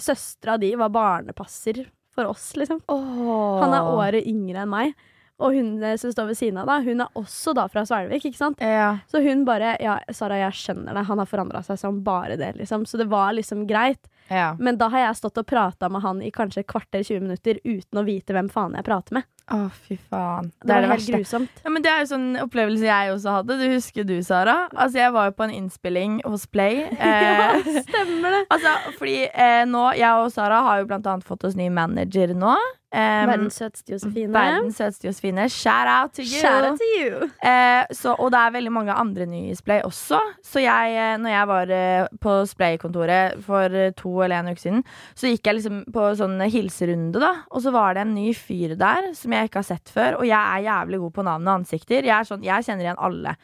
Søstera 0.00 0.54
di 0.56 0.70
var 0.80 0.88
barnepasser 0.88 1.82
for 2.14 2.30
oss, 2.30 2.54
liksom. 2.56 2.78
Han 2.88 3.74
er 3.76 3.88
året 3.92 4.28
yngre 4.28 4.62
enn 4.64 4.70
meg. 4.72 4.94
Og 5.42 5.56
hun 5.56 5.82
eh, 5.84 5.98
som 6.00 6.12
står 6.12 6.30
ved 6.30 6.38
siden 6.38 6.60
av, 6.62 6.68
da, 6.70 6.78
hun 6.84 7.02
er 7.04 7.18
også 7.18 7.54
da 7.56 7.66
fra 7.72 7.82
Svelvik, 7.88 8.24
ikke 8.28 8.38
sant? 8.40 8.60
Ja. 8.62 8.94
Så 9.10 9.22
hun 9.24 9.44
bare 9.48 9.74
Ja, 9.82 9.98
Sara, 10.14 10.38
jeg 10.40 10.56
skjønner 10.56 10.96
det. 10.96 11.04
Han 11.08 11.20
har 11.20 11.28
forandra 11.28 11.62
seg 11.66 11.80
som 11.80 12.02
bare 12.06 12.38
det, 12.40 12.54
liksom. 12.60 12.86
Så 12.88 13.00
det 13.00 13.08
var 13.12 13.32
liksom 13.36 13.66
greit. 13.68 14.00
Ja. 14.28 14.52
Men 14.58 14.78
da 14.78 14.88
har 14.92 14.98
jeg 15.08 15.16
stått 15.16 15.38
og 15.42 15.46
prata 15.46 15.88
med 15.92 16.02
han 16.02 16.22
i 16.22 16.30
kanskje 16.34 16.60
et 16.62 16.66
kvarter 16.70 17.02
20 17.04 17.20
minutter 17.24 17.58
uten 17.64 17.98
å 18.00 18.04
vite 18.06 18.32
hvem 18.36 18.48
faen 18.52 18.74
jeg 18.78 18.84
prater 18.86 19.18
med. 19.18 19.26
Å, 19.52 19.58
fy 19.86 19.96
faen. 20.08 20.52
Det, 20.62 20.66
Det, 20.66 20.70
er 20.70 20.74
var 20.74 20.82
det 20.82 20.88
helt 20.88 21.00
verste. 21.00 21.18
grusomt. 21.18 21.62
Ja, 21.64 21.70
men 21.74 21.82
det 21.84 21.90
er 21.92 22.00
jo 22.04 22.10
sånn 22.12 22.28
opplevelse 22.44 22.86
jeg 22.86 23.12
også 23.12 23.34
hadde. 23.36 23.56
Du 23.60 23.64
husker 23.74 24.04
du, 24.08 24.14
Sara? 24.22 24.54
Altså, 24.72 24.98
jeg 25.02 25.12
var 25.12 25.26
jo 25.28 25.34
på 25.40 25.44
en 25.48 25.54
innspilling 25.58 26.20
hos 26.24 26.46
Play. 26.46 26.84
ja, 27.00 27.48
Eh, 27.58 27.82
stemmer 27.82 28.30
det. 28.38 28.44
altså, 28.54 28.76
fordi 29.00 29.18
eh, 29.28 29.64
nå, 29.68 29.82
jeg 29.98 30.22
og 30.22 30.30
Sara 30.32 30.62
har 30.68 30.80
jo 30.84 30.86
blant 30.92 31.06
annet 31.10 31.26
fått 31.26 31.44
oss 31.44 31.58
ny 31.58 31.68
manager 31.74 32.32
nå. 32.38 32.54
Um, 32.92 33.30
Verdens 33.30 33.56
søteste 33.56 33.94
Josefine. 33.94 34.32
verdens 34.34 34.76
søteste 34.76 35.06
Josefine. 35.06 35.46
Shout 35.48 35.88
out 35.88 36.10
to 36.12 36.20
you! 36.20 36.40
Shout 36.42 36.66
out 36.68 36.76
to 36.76 36.88
you. 36.92 37.28
Uh, 37.40 37.86
så, 37.96 38.12
og 38.18 38.28
det 38.34 38.40
er 38.42 38.52
veldig 38.58 38.72
mange 38.74 38.92
andre 38.92 39.24
nye 39.30 39.54
i 39.54 39.56
Splay 39.56 39.80
også. 39.86 40.18
Så 40.44 40.60
jeg, 40.60 40.92
eh, 40.92 41.14
når 41.22 41.32
jeg 41.32 41.48
var 41.48 41.72
eh, 41.72 42.10
på 42.20 42.34
Splay-kontoret 42.50 43.40
for 43.46 43.78
to 43.96 44.12
eller 44.26 44.42
en 44.42 44.52
uke 44.52 44.60
siden, 44.60 44.84
så 45.16 45.32
gikk 45.32 45.48
jeg 45.48 45.58
liksom 45.62 45.80
på 45.94 46.04
sånn 46.20 46.36
hilserunde, 46.52 47.16
da. 47.22 47.32
Og 47.48 47.64
så 47.64 47.72
var 47.72 47.96
det 47.96 48.04
en 48.04 48.14
ny 48.14 48.28
fyr 48.36 48.76
der 48.76 49.08
som 49.16 49.32
jeg 49.32 49.48
ikke 49.48 49.62
har 49.62 49.70
sett 49.72 49.88
før. 49.88 50.20
Og 50.20 50.28
jeg 50.28 50.36
er 50.36 50.68
jævlig 50.68 51.00
god 51.06 51.16
på 51.16 51.24
navn 51.32 51.48
og 51.48 51.54
ansikter. 51.62 52.04
Jeg, 52.12 52.28
sånn, 52.28 52.44
jeg 52.44 52.68
kjenner 52.68 52.90
igjen 52.90 53.00
alle. 53.08 53.36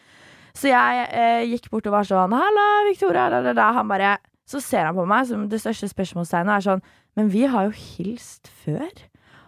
Så 0.52 0.68
jeg 0.68 1.04
eh, 1.08 1.44
gikk 1.54 1.70
bort 1.72 1.88
og 1.88 1.96
var 1.96 2.08
sånn 2.08 2.36
Halla, 2.36 2.68
Victoria. 2.90 3.30
Da, 3.32 3.40
da, 3.48 3.56
da. 3.56 3.72
Han 3.80 3.88
bare 3.88 4.18
Så 4.48 4.60
ser 4.64 4.84
han 4.88 4.96
på 4.96 5.04
meg 5.08 5.26
som 5.28 5.48
det 5.48 5.60
største 5.64 5.88
spørsmålstegnet 5.88 6.54
er 6.58 6.64
sånn 6.64 6.84
Men 7.16 7.28
vi 7.32 7.46
har 7.48 7.68
jo 7.68 7.72
hilst 7.76 8.52
før. 8.64 8.92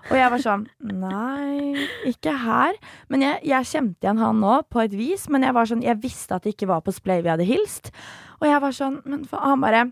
Og 0.08 0.16
jeg 0.16 0.32
var 0.32 0.42
sånn 0.42 0.66
Nei, 0.80 1.86
ikke 2.08 2.34
her. 2.42 2.78
Men 3.12 3.24
jeg, 3.26 3.40
jeg 3.50 3.70
kjente 3.70 4.06
igjen 4.06 4.22
han 4.22 4.40
nå, 4.42 4.56
på 4.72 4.82
et 4.84 4.96
vis. 4.96 5.28
Men 5.32 5.46
jeg 5.46 5.56
var 5.56 5.70
sånn, 5.70 5.84
jeg 5.84 6.00
visste 6.02 6.36
at 6.36 6.46
det 6.46 6.54
ikke 6.56 6.70
var 6.72 6.84
på 6.86 6.94
Splay 6.96 7.22
vi 7.24 7.32
hadde 7.32 7.48
hilst. 7.48 7.92
Og 8.40 8.48
jeg 8.48 8.62
var 8.64 8.76
sånn 8.76 9.00
Men 9.04 9.24
for, 9.28 9.42
han 9.44 9.62
bare 9.62 9.86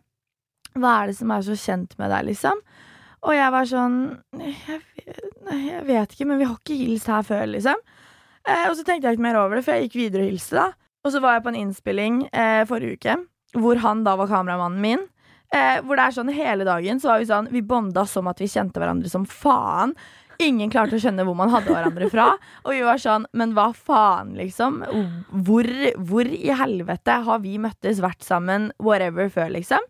Hva 0.78 0.94
er 1.02 1.10
det 1.10 1.18
som 1.20 1.32
er 1.34 1.44
så 1.46 1.56
kjent 1.58 1.96
med 2.00 2.12
deg, 2.14 2.28
liksom? 2.32 2.60
Og 3.26 3.34
jeg 3.34 3.50
var 3.50 3.66
sånn 3.66 3.96
jeg, 4.38 4.82
jeg 5.48 5.86
vet 5.88 6.12
ikke, 6.14 6.26
men 6.28 6.38
vi 6.38 6.46
har 6.46 6.58
ikke 6.58 6.76
hilst 6.78 7.08
her 7.10 7.24
før, 7.26 7.48
liksom. 7.50 7.80
Eh, 8.48 8.66
og 8.68 8.76
så 8.78 8.84
tenkte 8.86 9.08
jeg 9.08 9.18
ikke 9.18 9.26
mer 9.26 9.40
over 9.40 9.58
det, 9.58 9.64
for 9.66 9.74
jeg 9.74 9.88
gikk 9.88 9.98
videre 9.98 10.24
og 10.26 10.32
hilste, 10.32 10.60
da. 10.60 10.68
Og 11.06 11.14
så 11.14 11.22
var 11.24 11.36
jeg 11.36 11.44
på 11.46 11.52
en 11.52 11.58
innspilling 11.58 12.20
eh, 12.30 12.62
forrige 12.68 12.98
uke, 12.98 13.16
hvor 13.58 13.80
han 13.82 14.04
da 14.06 14.14
var 14.20 14.30
kameramannen 14.30 14.82
min. 14.84 15.04
Eh, 15.54 15.80
hvor 15.80 15.96
det 15.96 16.04
er 16.04 16.16
sånn 16.18 16.32
hele 16.34 16.64
dagen 16.68 16.98
så 17.00 17.08
var 17.08 17.22
vi 17.22 17.28
sånn 17.30 17.46
Vi 17.54 17.62
bonda 17.64 18.02
som 18.04 18.26
at 18.28 18.40
vi 18.42 18.50
kjente 18.52 18.80
hverandre 18.82 19.08
som 19.08 19.24
faen. 19.24 19.94
Ingen 20.44 20.70
klarte 20.70 20.98
å 20.98 21.02
skjønne 21.02 21.24
hvor 21.26 21.34
man 21.38 21.50
hadde 21.50 21.72
hverandre 21.72 22.06
fra. 22.12 22.28
Og 22.62 22.76
vi 22.76 22.84
var 22.86 23.00
sånn, 23.02 23.24
men 23.34 23.56
hva 23.56 23.72
faen, 23.74 24.36
liksom? 24.38 24.84
Hvor, 25.48 25.66
hvor 26.10 26.30
i 26.30 26.52
helvete 26.54 27.16
har 27.26 27.42
vi 27.42 27.56
møttes, 27.58 27.98
vært 28.04 28.22
sammen, 28.22 28.68
whatever, 28.78 29.32
før, 29.34 29.50
liksom? 29.56 29.82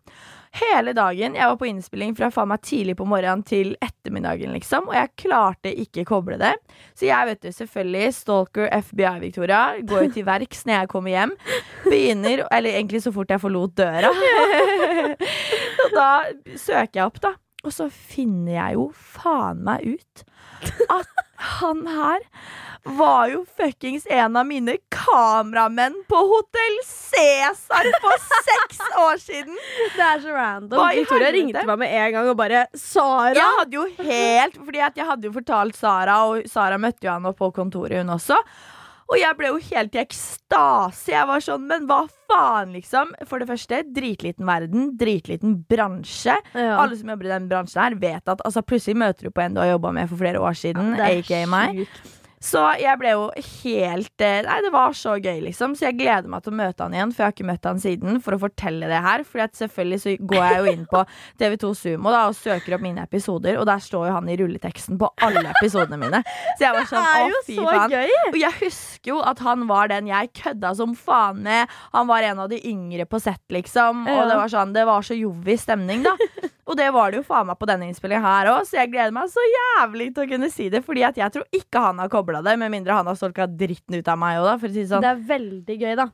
Hele 0.57 0.95
dagen. 0.97 1.37
Jeg 1.37 1.51
var 1.51 1.59
på 1.61 1.69
innspilling 1.69 2.15
fra 2.17 2.31
faen 2.33 2.49
meg 2.53 2.63
tidlig 2.65 2.97
på 2.99 3.07
morgenen 3.09 3.45
til 3.47 3.75
ettermiddagen, 3.85 4.55
liksom. 4.57 4.89
Og 4.89 4.97
jeg 4.97 5.13
klarte 5.21 5.73
ikke 5.85 6.07
koble 6.09 6.39
det. 6.41 6.55
Så 6.97 7.09
jeg 7.09 7.29
vet 7.29 7.43
du, 7.45 7.51
selvfølgelig, 7.55 8.15
stalker 8.17 8.71
FBI, 8.89 9.15
Victoria, 9.27 9.63
går 9.83 10.07
jo 10.07 10.15
til 10.17 10.29
verks 10.29 10.65
når 10.67 10.81
jeg 10.81 10.93
kommer 10.95 11.15
hjem. 11.15 11.37
Begynner, 11.85 12.47
eller 12.49 12.79
egentlig 12.79 13.03
så 13.05 13.13
fort 13.15 13.31
jeg 13.35 13.43
forlot 13.45 13.77
døra. 13.79 14.13
og 15.85 15.95
da 15.99 16.11
søker 16.57 17.01
jeg 17.03 17.07
opp, 17.07 17.23
da. 17.25 17.35
Og 17.67 17.75
så 17.75 17.89
finner 17.91 18.55
jeg 18.55 18.79
jo 18.79 18.89
faen 18.95 19.65
meg 19.67 19.99
ut 19.99 20.23
at 20.95 21.28
han 21.39 21.87
her 21.87 22.25
var 22.89 23.29
jo 23.29 23.43
fuckings 23.59 24.07
en 24.11 24.37
av 24.37 24.47
mine 24.47 24.77
kameramenn 24.95 25.97
på 26.09 26.21
Hotell 26.31 26.79
Cæsar 26.87 27.91
for 28.03 28.23
seks 28.47 28.81
år 28.99 29.21
siden! 29.23 29.59
Det 29.97 30.05
er 30.07 30.23
så 30.25 30.35
random. 30.35 30.83
Victoria 30.97 31.31
ringte 31.35 31.67
meg 31.69 31.83
med 31.83 31.95
en 32.01 32.17
gang 32.17 32.31
og 32.33 32.39
bare 32.39 32.65
'Sara!' 32.75 33.35
Jeg 33.37 33.59
hadde 33.59 33.79
jo 33.79 33.85
helt 33.99 34.59
Fordi 34.65 34.83
at 34.89 34.97
jeg 34.97 35.07
hadde 35.07 35.29
jo 35.29 35.33
fortalt 35.37 35.77
Sara, 35.77 36.19
og 36.31 36.49
Sara 36.51 36.79
møtte 36.79 37.07
jo 37.07 37.13
han 37.13 37.27
opp 37.29 37.39
på 37.39 37.53
kontoret, 37.55 38.01
hun 38.03 38.15
også. 38.17 38.39
Og 39.09 39.17
jeg 39.17 39.37
ble 39.39 39.49
jo 39.49 39.61
helt 39.71 39.95
i 39.97 40.01
ekstase. 40.03 41.13
Jeg 41.15 41.29
var 41.31 41.41
sånn, 41.41 41.65
men 41.71 41.87
hva 41.89 42.03
faen, 42.29 42.75
liksom? 42.77 43.15
For 43.29 43.41
det 43.41 43.49
første, 43.49 43.81
dritliten 43.97 44.45
verden, 44.49 44.91
dritliten 45.01 45.57
bransje. 45.71 46.37
Ja. 46.53 46.75
Alle 46.77 46.99
som 46.99 47.09
jobber 47.15 47.31
i 47.31 47.33
den 47.33 47.49
bransjen 47.49 47.81
her, 47.87 47.97
vet 48.03 48.29
at 48.29 48.45
altså, 48.45 48.61
plutselig 48.67 48.99
møter 49.01 49.31
du 49.31 49.33
på 49.33 49.47
en 49.47 49.57
du 49.57 49.63
har 49.65 49.73
jobba 49.73 49.95
med 49.97 50.13
for 50.13 50.21
flere 50.21 50.43
år 50.45 50.61
siden, 50.61 50.93
er 51.01 51.23
aka 51.23 51.43
meg. 51.49 51.81
sjukt. 51.81 52.18
Så 52.45 52.61
jeg 52.79 52.95
ble 53.01 53.13
jo 53.17 53.25
helt 53.37 54.23
eh, 54.23 54.41
Nei, 54.47 54.59
det 54.63 54.71
var 54.75 54.95
så 54.97 55.17
gøy, 55.19 55.41
liksom. 55.49 55.75
Så 55.79 55.89
jeg 55.89 55.99
gleder 55.99 56.29
meg 56.31 56.45
til 56.45 56.55
å 56.55 56.59
møte 56.59 56.85
han 56.85 56.95
igjen, 56.95 57.13
for 57.15 57.25
jeg 57.25 57.31
har 57.31 57.35
ikke 57.37 57.49
møtt 57.49 57.69
han 57.69 57.81
siden, 57.83 58.21
for 58.25 58.37
å 58.37 58.41
fortelle 58.43 58.91
det 58.91 59.01
her. 59.05 59.25
For 59.27 59.43
selvfølgelig 59.61 60.01
så 60.05 60.15
går 60.33 60.45
jeg 60.45 60.59
jo 60.61 60.75
inn 60.75 60.85
på 60.91 61.03
TV2 61.43 61.73
Sumo 61.79 62.13
da, 62.15 62.25
og 62.31 62.37
søker 62.39 62.77
opp 62.77 62.85
mine 62.85 63.05
episoder, 63.09 63.59
og 63.59 63.67
der 63.71 63.83
står 63.83 64.09
jo 64.11 64.17
han 64.19 64.31
i 64.31 64.37
rulleteksten 64.39 65.01
på 65.01 65.11
alle 65.27 65.45
episodene 65.57 65.99
mine. 66.01 66.23
Så 66.59 66.69
jeg 66.69 66.77
var 66.77 66.89
sånn, 66.93 67.09
å 67.39 67.43
fy 67.49 67.59
så 67.59 67.67
faen. 67.67 67.97
Og 68.31 68.39
jeg 68.43 68.57
husker 68.63 69.13
jo 69.15 69.19
at 69.33 69.43
han 69.45 69.67
var 69.71 69.91
den 69.93 70.11
jeg 70.11 70.33
kødda 70.39 70.75
som 70.79 70.95
faen 70.99 71.43
med. 71.47 71.75
Han 71.97 72.09
var 72.11 72.27
en 72.31 72.45
av 72.45 72.53
de 72.53 72.61
yngre 72.71 73.09
på 73.11 73.21
sett, 73.23 73.43
liksom. 73.55 74.07
Og 74.09 74.23
det 74.31 74.39
var 74.39 74.53
sånn, 74.53 74.77
det 74.77 74.87
var 74.89 75.07
så 75.07 75.19
jovis 75.19 75.67
stemning, 75.67 76.07
da. 76.07 76.15
Og 76.69 76.77
det 76.77 76.91
var 76.93 77.11
det 77.11 77.17
jo 77.23 77.25
faen 77.25 77.47
meg 77.49 77.57
på 77.59 77.67
denne 77.71 77.87
innspillingen 77.89 78.25
her 78.29 78.51
òg, 78.53 78.67
så 78.69 78.77
jeg 78.83 78.91
gleder 78.93 79.15
meg 79.17 79.31
så 79.33 79.41
jævlig 79.49 80.11
til 80.15 80.27
å 80.27 80.29
kunne 80.35 80.51
si 80.53 80.67
det. 80.69 80.83
Fordi 80.85 81.05
at 81.09 81.17
jeg 81.17 81.33
tror 81.33 81.47
ikke 81.57 81.81
han 81.81 81.99
har 82.03 82.11
kobla 82.13 82.43
det, 82.45 82.59
med 82.61 82.71
mindre 82.75 82.93
han 82.99 83.09
har 83.09 83.17
solka 83.17 83.47
dritten 83.49 83.97
ut 83.97 84.09
av 84.13 84.19
meg 84.21 84.37
òg, 84.43 84.45
da. 84.51 84.57
For 84.61 84.69
å 84.69 84.75
si 84.75 84.83
det 84.85 84.91
sånn. 84.93 85.05
Det 85.07 85.13
er 85.15 85.23
veldig 85.31 85.79
gøy, 85.81 85.95
da. 85.97 86.09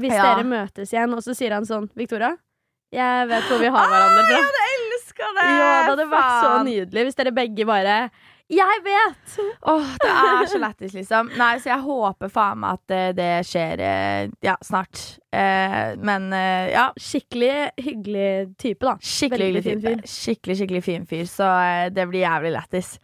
Hvis 0.00 0.14
Ja. 0.16 0.22
dere 0.34 0.44
møtes 0.48 0.90
igjen, 0.94 1.14
og 1.14 1.22
så 1.22 1.34
sier 1.36 1.52
han 1.54 1.64
sånn 1.68 1.86
Victoria, 1.94 2.32
jeg 2.90 3.28
vet 3.30 3.42
hvor 3.46 3.58
vi 3.62 3.68
har 3.70 3.86
hverandre 3.86 4.24
fra. 4.26 4.34
Jeg 4.34 4.46
hadde 4.48 4.66
elska 4.74 5.26
det! 5.38 5.46
Ja, 5.46 5.70
det 5.86 5.90
hadde 5.94 6.08
vært 6.10 6.42
så 6.42 6.52
nydelig 6.66 7.04
hvis 7.06 7.18
dere 7.20 7.32
begge 7.36 7.66
bare 7.66 8.10
Jeg 8.50 8.80
vet! 8.82 9.34
Åh, 9.70 9.90
det 10.02 10.08
er 10.10 10.48
så 10.50 10.58
lættis, 10.58 10.94
liksom. 10.96 11.28
Nei, 11.38 11.52
så 11.62 11.70
jeg 11.70 11.84
håper 11.84 12.32
faen 12.34 12.58
meg 12.64 12.80
at 12.80 12.94
eh, 12.96 13.10
det 13.14 13.28
skjer 13.46 13.82
eh, 13.86 14.22
ja, 14.42 14.56
snart. 14.66 14.98
Eh, 15.30 15.92
men 16.02 16.26
eh, 16.34 16.72
ja. 16.72 16.88
Skikkelig 16.98 17.52
hyggelig 17.78 18.56
type, 18.58 18.82
da. 18.82 18.96
Skikkelig 18.98 19.52
hyggelig 19.52 19.62
hyggelig 19.62 19.84
fin 19.84 20.00
type. 20.00 20.10
Skikkelig, 20.14 20.56
skikkelig 20.62 20.82
fin 20.88 21.06
fyr. 21.12 21.28
Så 21.30 21.50
det 21.94 22.08
blir 22.10 22.26
jævlig 22.26 22.50
lættis. 22.56 22.96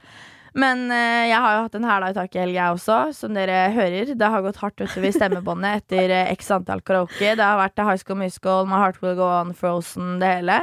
Men 0.57 0.87
eh, 0.91 1.27
jeg 1.29 1.37
har 1.45 1.53
jo 1.55 1.65
hatt 1.67 1.75
en 1.77 1.85
hæla 1.93 2.09
i 2.11 2.15
taket 2.17 2.39
i 2.41 2.43
helga, 2.47 2.71
også, 2.75 2.99
som 3.15 3.35
dere 3.37 3.59
hører. 3.77 4.15
Det 4.17 4.31
har 4.33 4.45
gått 4.45 4.61
hardt 4.63 4.81
utover 4.83 5.13
stemmebåndet 5.15 5.83
etter 5.85 6.15
eh, 6.17 6.33
x 6.35 6.49
antall 6.57 6.81
karaoke. 6.83 7.35
Det 7.37 7.45
har 7.45 7.61
vært 7.61 7.85
High 7.85 8.01
School 8.03 8.19
Musical, 8.25 8.65
My 8.67 8.81
Heart 8.81 9.03
Will 9.05 9.19
Go 9.21 9.29
On, 9.29 9.53
Frozen, 9.55 10.17
det 10.23 10.31
hele. 10.41 10.59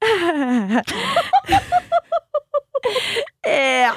ja. 3.46 3.94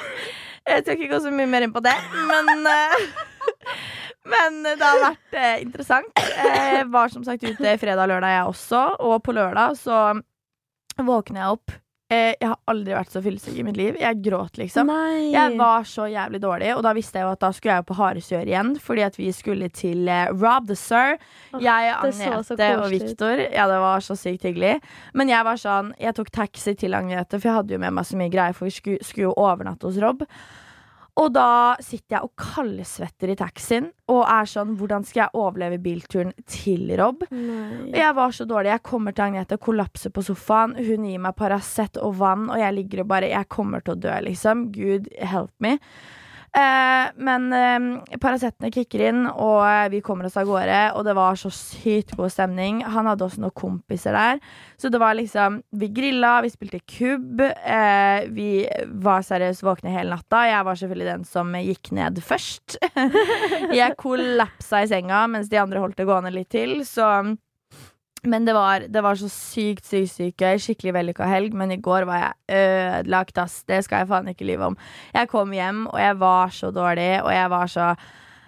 Jeg 0.64 0.84
tør 0.84 0.96
ikke 0.96 1.10
gå 1.12 1.20
så 1.20 1.30
mye 1.34 1.48
mer 1.50 1.66
inn 1.66 1.74
på 1.74 1.82
det, 1.84 1.94
men 2.30 2.68
eh, 2.70 2.94
Men 4.24 4.62
det 4.64 4.80
har 4.80 5.02
vært 5.02 5.36
eh, 5.36 5.58
interessant. 5.60 6.08
Jeg 6.16 6.86
var 6.92 7.10
som 7.12 7.24
sagt 7.26 7.44
ute 7.44 7.74
fredag 7.80 8.06
og 8.06 8.08
lørdag, 8.14 8.32
jeg 8.32 8.52
også. 8.54 8.82
Og 9.04 9.18
på 9.20 9.34
lørdag 9.36 9.76
så 9.76 9.98
våkner 10.96 11.42
jeg 11.42 11.58
opp. 11.58 11.74
Eh, 12.12 12.34
jeg 12.36 12.48
har 12.50 12.58
aldri 12.68 12.92
vært 12.92 13.14
så 13.14 13.20
fyllesyk 13.24 13.56
i 13.56 13.62
mitt 13.64 13.78
liv. 13.80 13.96
Jeg 13.96 14.18
gråt, 14.26 14.58
liksom. 14.60 14.90
Nei. 14.92 15.30
Jeg 15.32 15.54
var 15.56 15.86
så 15.88 16.04
jævlig 16.12 16.40
dårlig, 16.42 16.74
og 16.76 16.82
da 16.84 16.92
visste 16.96 17.16
jeg 17.20 17.24
jo 17.24 17.30
at 17.32 17.40
da 17.40 17.50
skulle 17.56 17.78
jeg 17.78 17.86
på 17.88 17.96
Haresør 17.96 18.50
igjen. 18.50 18.74
Fordi 18.84 19.06
at 19.06 19.16
vi 19.16 19.30
skulle 19.32 19.70
til 19.72 20.10
eh, 20.12 20.26
Rob 20.34 20.68
the 20.68 20.76
Sir. 20.76 21.16
Oh, 21.54 21.62
jeg, 21.64 21.94
Agnete 21.96 22.68
og. 22.76 22.90
Viktor. 22.92 23.46
Ja, 23.48 23.64
det 23.70 23.80
var 23.80 24.04
så 24.04 24.18
sykt 24.20 24.44
hyggelig. 24.44 24.76
Men 25.16 25.32
jeg 25.32 25.46
var 25.46 25.58
sånn 25.60 25.94
Jeg 26.00 26.14
tok 26.18 26.28
taxi 26.34 26.74
til 26.78 26.94
Agnete, 26.96 27.38
for 27.38 27.48
jeg 27.48 27.58
hadde 27.62 27.74
jo 27.76 27.80
med 27.80 27.96
meg 27.96 28.06
så 28.08 28.20
mye 28.20 28.32
greier, 28.32 28.56
for 28.56 28.68
vi 28.68 28.76
skulle, 28.76 29.06
skulle 29.06 29.30
jo 29.30 29.38
overnatte 29.40 29.88
hos 29.88 30.00
Rob. 30.04 30.26
Og 31.14 31.30
da 31.30 31.76
sitter 31.84 32.16
jeg 32.16 32.26
og 32.26 32.32
kaldsvetter 32.40 33.30
i 33.30 33.36
taxien 33.38 33.86
og 34.10 34.24
er 34.26 34.48
sånn 34.50 34.72
Hvordan 34.78 35.04
skal 35.06 35.24
jeg 35.24 35.38
overleve 35.38 35.78
bilturen 35.82 36.32
til 36.50 36.90
Rob? 36.98 37.22
Nei. 37.30 37.92
Jeg 37.94 38.16
var 38.18 38.34
så 38.34 38.46
dårlig. 38.50 38.72
Jeg 38.72 38.84
kommer 38.90 39.14
til 39.14 39.28
Agnete, 39.28 39.60
kollapser 39.62 40.10
på 40.14 40.24
sofaen. 40.26 40.74
Hun 40.74 41.06
gir 41.06 41.22
meg 41.22 41.36
Paracet 41.38 42.00
og 42.02 42.18
vann, 42.18 42.48
og 42.50 42.58
jeg 42.58 42.76
ligger 42.80 43.04
og 43.04 43.12
bare 43.14 43.30
Jeg 43.30 43.50
kommer 43.52 43.84
til 43.84 43.94
å 43.94 44.02
dø, 44.08 44.18
liksom. 44.26 44.68
Gud 44.74 45.06
help 45.22 45.54
me. 45.62 45.78
Eh, 46.54 47.10
men 47.16 47.52
eh, 47.52 48.18
Paracetene 48.22 48.70
kicker 48.74 49.02
inn, 49.08 49.24
og 49.26 49.60
eh, 49.66 49.88
vi 49.90 50.02
kommer 50.06 50.28
oss 50.28 50.36
av 50.38 50.46
gårde. 50.48 50.80
Og 50.94 51.06
det 51.06 51.16
var 51.18 51.38
så 51.40 51.50
sykt 51.54 52.14
god 52.18 52.32
stemning. 52.32 52.82
Han 52.86 53.08
hadde 53.10 53.26
også 53.26 53.42
noen 53.42 53.56
kompiser 53.58 54.14
der. 54.14 54.42
Så 54.78 54.90
det 54.92 55.00
var 55.02 55.16
liksom 55.18 55.60
Vi 55.74 55.88
grilla, 55.94 56.36
vi 56.44 56.52
spilte 56.52 56.82
kubb. 56.86 57.42
Eh, 57.42 58.28
vi 58.34 58.50
var 59.04 59.26
seriøst 59.26 59.64
våkne 59.66 59.94
hele 59.94 60.14
natta. 60.14 60.44
Jeg 60.50 60.68
var 60.68 60.80
selvfølgelig 60.80 61.10
den 61.10 61.26
som 61.28 61.54
gikk 61.58 61.90
ned 61.96 62.22
først. 62.22 62.78
jeg 63.80 63.98
kollapsa 63.98 64.84
i 64.84 64.90
senga 64.90 65.24
mens 65.30 65.50
de 65.50 65.58
andre 65.60 65.82
holdt 65.82 65.98
det 65.98 66.08
gående 66.08 66.32
litt 66.34 66.52
til, 66.54 66.80
så 66.86 67.08
men 68.24 68.48
det 68.48 68.54
var, 68.56 68.86
det 68.88 69.02
var 69.04 69.18
så 69.20 69.28
sykt, 69.32 69.86
sykt 69.86 70.12
sykt 70.14 70.42
gøy. 70.42 70.58
Skikkelig 70.62 70.96
vellykka 70.96 71.28
helg. 71.28 71.54
Men 71.56 71.74
i 71.74 71.80
går 71.82 72.08
var 72.08 72.20
jeg 72.22 72.58
ødelagt, 72.58 73.38
ass. 73.42 73.62
Det 73.68 73.82
skal 73.86 74.02
jeg 74.02 74.12
faen 74.12 74.28
ikke 74.32 74.48
lyve 74.48 74.72
om. 74.72 74.76
Jeg 75.14 75.30
kom 75.32 75.54
hjem, 75.54 75.86
og 75.92 75.98
jeg 76.00 76.20
var 76.20 76.54
så 76.54 76.70
dårlig, 76.74 77.10
og 77.22 77.32
jeg 77.34 77.50
var 77.52 77.72
så 77.72 77.94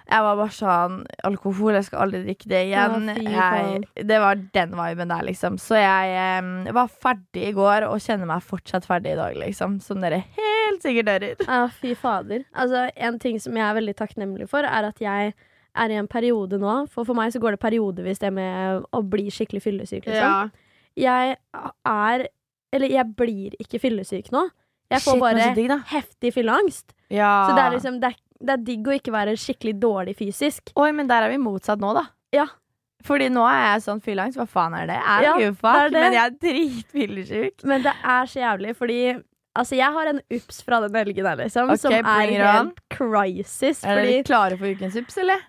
jeg 0.06 0.22
var 0.22 0.36
bare 0.38 0.54
sånn 0.54 0.98
Alkohol, 1.26 1.74
jeg 1.74 1.86
skal 1.88 2.04
aldri 2.04 2.20
drikke 2.28 2.50
det 2.50 2.60
igjen. 2.68 3.08
Jeg, 3.26 3.80
det 4.06 4.18
var 4.22 4.38
den 4.54 4.76
viben 4.78 5.10
der, 5.10 5.24
liksom. 5.26 5.56
Så 5.58 5.80
jeg 5.80 6.44
um, 6.46 6.52
var 6.76 6.92
ferdig 6.92 7.48
i 7.48 7.56
går, 7.56 7.88
og 7.88 7.98
kjenner 8.04 8.30
meg 8.30 8.44
fortsatt 8.46 8.86
ferdig 8.86 9.16
i 9.16 9.18
dag, 9.18 9.34
liksom. 9.42 9.80
Som 9.82 10.04
dere 10.04 10.22
helt 10.38 10.86
sikkert 10.86 11.10
hører. 11.10 11.42
Ja, 11.42 11.64
fy 11.74 11.96
fader. 11.98 12.46
Altså, 12.54 12.86
en 12.94 13.18
ting 13.22 13.42
som 13.42 13.58
jeg 13.58 13.66
er 13.66 13.78
veldig 13.80 13.96
takknemlig 13.98 14.46
for, 14.52 14.62
er 14.62 14.86
at 14.92 15.02
jeg 15.02 15.34
er 15.76 15.92
i 15.94 15.98
en 16.00 16.08
periode 16.10 16.58
nå. 16.62 16.74
For 16.92 17.06
for 17.08 17.14
meg 17.18 17.32
så 17.34 17.40
går 17.42 17.56
det 17.56 17.62
periodevis 17.62 18.20
det 18.22 18.32
med 18.34 18.84
å 18.94 19.02
bli 19.02 19.28
skikkelig 19.32 19.62
fyllesyk. 19.64 20.06
Liksom. 20.08 20.52
Jeg 20.96 21.36
er 21.86 22.28
Eller 22.74 22.92
jeg 22.92 23.06
blir 23.16 23.54
ikke 23.62 23.78
fyllesyk 23.80 24.32
nå. 24.34 24.48
Jeg 24.90 25.02
får 25.02 25.16
Shit, 25.16 25.22
bare 25.22 25.46
digg, 25.54 25.72
heftig 25.90 26.32
fylleangst. 26.34 26.92
Ja. 27.10 27.46
Så 27.48 27.54
det 27.56 27.62
er 27.62 27.74
liksom 27.74 28.00
det 28.02 28.10
er, 28.12 28.16
det 28.46 28.52
er 28.54 28.62
digg 28.66 28.86
å 28.90 28.94
ikke 28.94 29.14
være 29.14 29.36
skikkelig 29.38 29.74
dårlig 29.82 30.16
fysisk. 30.18 30.70
Oi, 30.76 30.90
men 30.94 31.08
der 31.10 31.26
er 31.26 31.32
vi 31.32 31.38
motsatt 31.42 31.80
nå, 31.82 31.92
da. 31.96 32.04
Ja. 32.34 32.46
Fordi 33.06 33.28
nå 33.30 33.44
er 33.46 33.62
jeg 33.62 33.84
sånn 33.86 34.02
fylleangst. 34.02 34.38
Hva 34.40 34.46
faen 34.50 34.74
er 34.78 34.90
det? 34.90 34.98
Jeg 34.98 35.26
don't 35.26 35.42
Ja, 35.46 35.48
det 35.48 35.86
er 35.86 35.90
det. 35.94 36.02
men 36.02 36.16
jeg 36.16 36.24
er 36.26 36.36
dritfyllesyk. 36.44 37.64
Men 37.70 37.82
det 37.86 37.94
er 38.02 38.30
så 38.30 38.40
jævlig, 38.42 38.76
fordi 38.78 39.00
Altså, 39.56 39.76
jeg 39.78 39.88
har 39.94 40.10
en 40.10 40.20
ups 40.36 40.58
fra 40.66 40.80
den 40.84 40.94
helgen 40.98 41.24
der, 41.24 41.36
liksom, 41.40 41.70
okay, 41.72 41.80
som 41.80 41.92
er 41.96 42.32
helt 42.36 42.80
crisis. 42.92 43.82
Er 43.84 44.02
dere 44.02 44.24
klare 44.28 44.58
for 44.60 44.66
ukens 44.68 44.96
ups, 45.00 45.16
eller? 45.22 45.40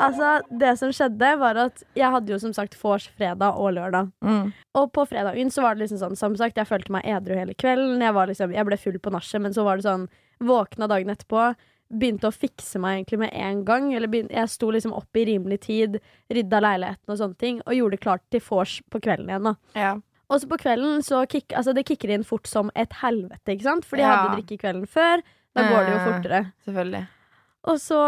altså, 0.00 0.30
det 0.50 0.72
som 0.80 0.92
skjedde, 0.94 1.30
var 1.40 1.60
at 1.66 1.82
jeg 1.98 2.10
hadde 2.14 2.32
jo 2.34 2.38
som 2.42 2.54
sagt 2.56 2.76
vors 2.80 3.06
fredag 3.18 3.58
og 3.60 3.74
lørdag. 3.76 4.10
Mm. 4.24 4.52
Og 4.80 4.90
på 4.96 5.04
fredagen 5.10 5.52
så 5.54 5.62
var 5.64 5.76
det 5.76 5.84
liksom 5.86 6.00
sånn, 6.02 6.16
som 6.18 6.36
sagt, 6.40 6.56
jeg 6.60 6.68
følte 6.70 6.94
meg 6.94 7.06
edru 7.06 7.36
hele 7.38 7.54
kvelden. 7.54 8.00
Jeg, 8.02 8.14
var 8.16 8.30
liksom, 8.30 8.54
jeg 8.56 8.68
ble 8.68 8.80
full 8.80 8.98
på 9.02 9.12
nachet, 9.14 9.40
men 9.44 9.54
så 9.56 9.64
var 9.66 9.76
det 9.80 9.88
sånn 9.88 10.08
Våkna 10.44 10.88
dagen 10.90 11.12
etterpå. 11.12 11.52
Begynte 11.94 12.26
å 12.26 12.34
fikse 12.34 12.80
meg 12.82 12.96
egentlig 12.98 13.20
med 13.22 13.30
en 13.38 13.60
gang. 13.64 13.92
Eller 13.94 14.10
begyn- 14.10 14.32
jeg 14.34 14.50
sto 14.50 14.66
liksom 14.74 14.92
opp 14.96 15.14
i 15.16 15.22
rimelig 15.28 15.60
tid, 15.68 16.00
rydda 16.32 16.58
leiligheten 16.64 17.12
og 17.14 17.20
sånne 17.20 17.38
ting, 17.38 17.60
og 17.64 17.76
gjorde 17.76 17.94
det 17.96 18.00
klart 18.02 18.24
til 18.34 18.42
vors 18.48 18.80
på 18.90 19.00
kvelden 19.04 19.30
igjen. 19.30 19.44
da 19.44 19.54
Ja. 19.78 19.92
Og 20.30 20.40
så 20.40 20.48
på 20.48 20.56
kvelden 20.62 21.02
så 21.04 21.22
kick, 21.28 21.52
altså 21.52 21.74
det 21.76 21.84
kicker 21.86 22.10
inn 22.14 22.24
fort 22.24 22.46
som 22.48 22.70
et 22.74 22.92
helvete, 23.02 23.52
ikke 23.54 23.62
sant? 23.66 23.84
Fordi 23.84 24.00
jeg 24.02 24.08
Ja. 24.10 24.16
hadde 24.22 24.36
drikke 24.38 24.60
kvelden 24.62 24.86
før. 24.88 25.22
Da 25.54 25.62
går 25.68 25.84
det 25.84 25.92
jo 25.92 25.98
Eh. 25.98 26.06
fortere. 26.12 26.52
Selvfølgelig. 26.66 27.06
Og 27.64 27.76
så 27.80 27.98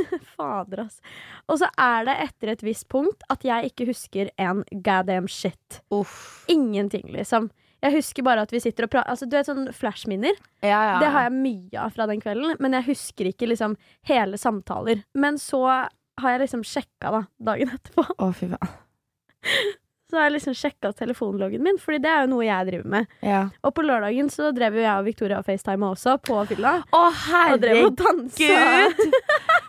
Fader, 0.36 0.80
ass. 0.86 1.00
Og 1.48 1.58
så 1.58 1.68
er 1.78 2.04
det 2.04 2.16
etter 2.28 2.48
et 2.52 2.62
visst 2.62 2.88
punkt 2.88 3.22
at 3.30 3.42
jeg 3.44 3.70
ikke 3.70 3.86
husker 3.88 4.30
en 4.38 4.64
goddamn 4.72 5.28
shit. 5.28 5.80
Uff. 5.90 6.44
Ingenting, 6.48 7.06
liksom. 7.12 7.50
Jeg 7.82 7.92
husker 7.92 8.22
bare 8.24 8.40
at 8.42 8.50
vi 8.50 8.58
sitter 8.60 8.84
og 8.84 8.90
prater 8.90 9.10
Altså, 9.12 9.28
du 9.28 9.36
vet 9.36 9.46
sånn 9.46 9.68
flashminner? 9.72 10.34
Ja, 10.64 10.80
ja. 10.94 10.98
Det 11.00 11.10
har 11.12 11.22
jeg 11.28 11.32
mye 11.32 11.78
av 11.78 11.92
fra 11.94 12.06
den 12.06 12.20
kvelden, 12.20 12.56
men 12.58 12.72
jeg 12.72 12.84
husker 12.88 13.28
ikke 13.30 13.48
liksom 13.48 13.76
hele 14.08 14.36
samtaler. 14.40 15.04
Men 15.14 15.36
så 15.36 15.60
har 16.18 16.30
jeg 16.32 16.40
liksom 16.48 16.64
sjekka, 16.64 17.10
da, 17.12 17.22
dagen 17.52 17.68
etterpå. 17.76 18.06
Å, 18.18 18.32
fy 18.34 18.48
faen. 18.48 18.76
Så 20.10 20.16
har 20.20 20.28
jeg 20.28 20.36
liksom 20.36 20.54
sjekka 20.54 20.92
telefonloggen 20.94 21.62
min, 21.66 21.78
Fordi 21.82 21.98
det 22.04 22.10
er 22.12 22.20
jo 22.26 22.30
noe 22.36 22.44
jeg 22.46 22.66
driver 22.68 22.90
med. 22.92 23.06
Ja. 23.26 23.40
Og 23.66 23.74
på 23.74 23.82
lørdagen 23.82 24.28
så 24.30 24.52
drev 24.54 24.76
jo 24.78 24.84
jeg 24.84 24.94
og 25.00 25.04
Victoria 25.08 25.38
og 25.40 25.46
FaceTime 25.48 25.88
også, 25.92 26.18
på 26.22 26.38
fylla. 26.46 26.76
Å, 26.94 27.04
Og 27.52 27.60
drev 27.60 27.84
og 27.88 27.96
dansa. 27.98 28.46
herregud! 28.46 29.16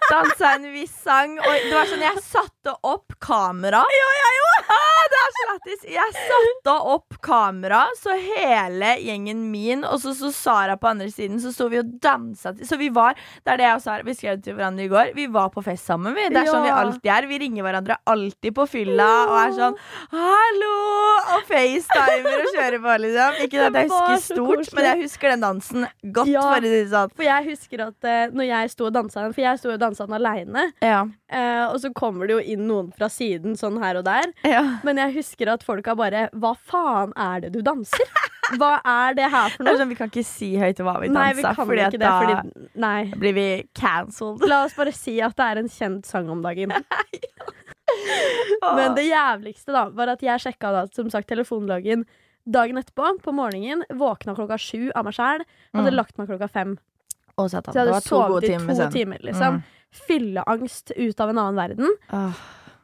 Dansa 0.08 0.53
en 0.56 0.70
viss 0.72 0.94
sang. 1.03 1.34
Og 1.41 1.56
det 1.67 1.74
var 1.75 1.89
sånn, 1.89 2.03
jeg 2.06 2.22
satte 2.24 2.72
opp 2.88 3.17
kamera. 3.20 3.82
Ja, 3.91 4.06
jeg 4.22 4.38
òg! 4.46 4.70
Ah, 4.77 5.01
det 5.12 5.17
er 5.20 5.34
så 5.36 5.46
lættis. 5.50 5.84
Jeg 5.91 6.13
satte 6.15 6.75
opp 6.94 7.17
kamera, 7.24 7.82
så 8.00 8.15
hele 8.15 8.94
gjengen 9.03 9.41
min, 9.51 9.84
og 9.88 10.00
så, 10.03 10.13
så 10.15 10.29
Sara 10.36 10.77
på 10.79 10.88
andre 10.94 11.10
siden, 11.12 11.41
så 11.44 11.51
sto 11.56 11.67
vi 11.72 11.82
og 11.82 11.91
dansa. 12.03 12.53
til- 12.56 12.67
Så 12.70 12.77
vi 12.79 12.88
var 12.89 13.15
Det 13.44 13.51
er 13.53 13.58
det 13.58 13.65
jeg 13.67 13.75
og 13.75 13.82
Sara 13.84 14.03
vi 14.08 14.13
skrev 14.15 14.41
til 14.44 14.56
hverandre 14.56 14.86
i 14.86 14.88
går. 14.91 15.12
Vi 15.15 15.27
var 15.27 15.50
på 15.50 15.63
fest 15.65 15.86
sammen. 15.88 16.15
Vi. 16.15 16.29
Det 16.29 16.38
er 16.46 16.51
sånn 16.53 16.63
vi 16.63 16.72
alltid 16.72 17.12
er. 17.17 17.27
Vi 17.27 17.39
ringer 17.44 17.63
hverandre 17.67 17.98
alltid 18.08 18.56
på 18.56 18.67
fylla 18.67 19.10
og 19.27 19.38
er 19.44 19.51
sånn 19.60 19.77
Hallo! 20.27 20.74
Og 21.38 21.43
facetimer 21.48 22.41
og 22.41 22.50
kjører 22.55 22.77
på, 22.84 22.93
liksom. 23.03 23.38
Ikke 23.46 23.62
at 23.67 23.77
jeg 23.77 23.89
husker 23.91 24.22
stort, 24.24 24.69
men 24.77 24.88
jeg 24.88 25.01
husker 25.03 25.34
den 25.34 25.43
dansen 25.46 25.88
godt, 26.15 26.31
Ja. 26.31 26.43
for 26.53 26.67
sånn. 26.93 27.13
For 27.19 27.27
jeg 27.27 27.48
husker 27.50 27.84
at 27.88 28.07
uh, 28.07 28.36
når 28.36 28.48
jeg 28.50 28.72
sto 28.74 28.88
og 28.89 28.93
dansa 28.96 29.24
den 29.25 29.36
For 29.36 29.43
jeg 29.46 29.62
sto 29.62 29.72
og 29.74 29.79
dansa 29.84 30.07
den 30.07 30.17
aleine. 30.19 30.65
Ja. 30.84 31.01
uh, 31.07 31.65
og 31.72 31.79
så 31.84 31.91
kommer 31.96 32.27
det 32.29 32.38
jo 32.38 32.43
inn 32.55 32.65
noen 32.69 32.91
fra 32.96 33.10
siden 33.12 33.55
sånn 33.60 33.79
her 33.84 34.00
og 34.01 34.07
der. 34.07 34.31
ja. 34.48 34.63
Men 34.88 34.98
jeg 35.03 35.17
husker 35.19 35.53
at 35.55 35.63
folka 35.67 35.96
bare 35.98 36.27
Hva 36.36 36.53
faen 36.55 37.13
er 37.17 37.46
det 37.48 37.53
du 37.55 37.62
danser? 37.65 38.07
Hva 38.55 38.79
er 38.85 39.13
det 39.17 39.29
her 39.31 39.49
for 39.49 39.63
noe? 39.67 39.75
sånn, 39.77 39.89
Vi 39.89 39.95
kan 39.95 40.09
ikke 40.09 40.23
si 40.25 40.55
høyt 40.55 40.77
hva 40.79 40.99
vi 41.01 41.07
dansa, 41.09 41.19
Nei, 41.19 41.33
vi 41.33 41.41
kan 41.43 41.55
fordi 41.67 41.81
ikke 41.83 41.91
det, 41.91 41.99
da 41.99 42.19
fordi 42.21 42.69
Nei. 42.75 43.11
blir 43.17 43.33
vi 43.33 43.47
cancelled. 43.75 44.41
La 44.47 44.63
oss 44.65 44.73
bare 44.77 44.93
si 44.95 45.19
at 45.21 45.35
det 45.35 45.45
er 45.51 45.57
en 45.57 45.67
kjent 45.67 46.05
sang 46.05 46.29
om 46.29 46.41
dagen. 46.41 46.71
Men 48.77 48.95
det 48.97 49.05
jævligste 49.09 49.73
da 49.75 49.85
var 49.95 50.11
at 50.13 50.23
jeg 50.25 50.39
sjekka 50.43 50.71
da, 50.75 50.85
som 50.93 51.09
sagt 51.13 51.27
telefonloggen 51.31 52.05
dagen 52.47 52.77
etterpå, 52.79 53.09
på 53.23 53.33
morgenen. 53.35 53.83
Våkna 53.99 54.35
klokka 54.37 54.57
sju 54.61 54.89
av 54.95 55.03
meg 55.07 55.13
sjæl. 55.17 55.43
Hadde 55.75 55.91
Mm. 55.91 55.97
lagt 55.99 56.17
meg 56.17 56.27
klokka 56.29 56.47
fem. 56.49 56.77
Satan, 57.37 57.73
Så 57.73 57.79
jeg 57.83 57.87
hadde 57.93 58.01
sovet 58.07 58.43
i 58.43 58.47
to 58.57 58.89
timer. 58.91 59.17
liksom 59.21 59.53
Mm. 59.59 59.63
Fylleangst 60.07 60.91
ut 60.97 61.19
av 61.19 61.29
en 61.29 61.37
annen 61.37 61.55
verden. 61.55 61.89
Åh. 62.11 62.33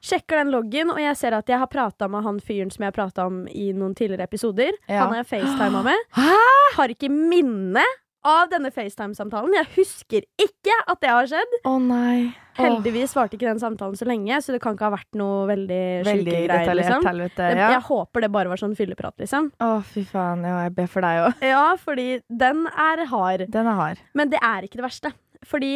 Sjekker 0.04 0.42
den 0.42 0.52
loggen, 0.52 0.92
og 0.92 1.00
jeg 1.00 1.16
ser 1.16 1.36
at 1.38 1.48
jeg 1.48 1.62
har 1.62 1.70
prata 1.72 2.10
med 2.12 2.26
han 2.26 2.40
fyren 2.44 2.72
som 2.74 2.84
jeg 2.84 2.96
prata 2.96 3.28
om 3.30 3.46
i 3.48 3.70
noen 3.72 3.94
tidligere 3.96 4.28
episoder. 4.28 4.76
Ja. 4.90 5.06
Han 5.06 5.14
har 5.16 5.22
jeg 5.24 5.30
facetima 5.32 5.84
med. 5.86 6.08
Hæ? 6.20 6.34
Har 6.76 6.92
ikke 6.92 7.08
minne 7.14 7.86
av 8.24 8.48
denne 8.52 8.72
FaceTime-samtalen. 8.72 9.52
Jeg 9.58 9.68
husker 9.78 10.26
ikke 10.40 10.76
at 10.88 11.00
det 11.04 11.12
har 11.12 11.28
skjedd. 11.28 11.56
Å 11.68 11.74
nei. 11.84 12.30
oh. 12.32 12.60
Heldigvis 12.60 13.16
varte 13.18 13.36
ikke 13.38 13.50
den 13.50 13.60
samtalen 13.64 14.00
så 14.00 14.08
lenge, 14.08 14.38
så 14.44 14.56
det 14.56 14.62
kan 14.64 14.78
ikke 14.78 14.88
ha 14.88 14.94
vært 14.96 15.20
noe 15.20 15.44
veldig 15.50 15.80
Veldig 16.08 16.36
greier. 16.48 16.74
Liksom. 16.80 17.08
helvete. 17.08 17.50
Ja. 17.56 17.72
Jeg 17.76 17.84
håper 17.90 18.24
det 18.26 18.32
bare 18.36 18.52
var 18.52 18.62
sånn 18.62 18.76
fylleprat, 18.80 19.18
liksom. 19.24 19.52
Å, 19.64 19.72
fy 19.88 20.06
faen. 20.08 20.44
Ja, 20.48 20.62
jeg 20.68 20.76
ber 20.80 20.92
for 20.92 21.06
deg 21.08 21.24
òg. 21.26 21.44
Ja, 21.54 21.66
fordi 21.80 22.08
den 22.44 22.66
er 22.72 23.04
hard. 23.12 23.48
Den 23.56 23.72
er 23.72 23.80
hard. 23.80 24.04
Men 24.16 24.32
det 24.32 24.40
er 24.44 24.68
ikke 24.68 24.80
det 24.80 24.88
verste. 24.88 25.16
Fordi 25.48 25.74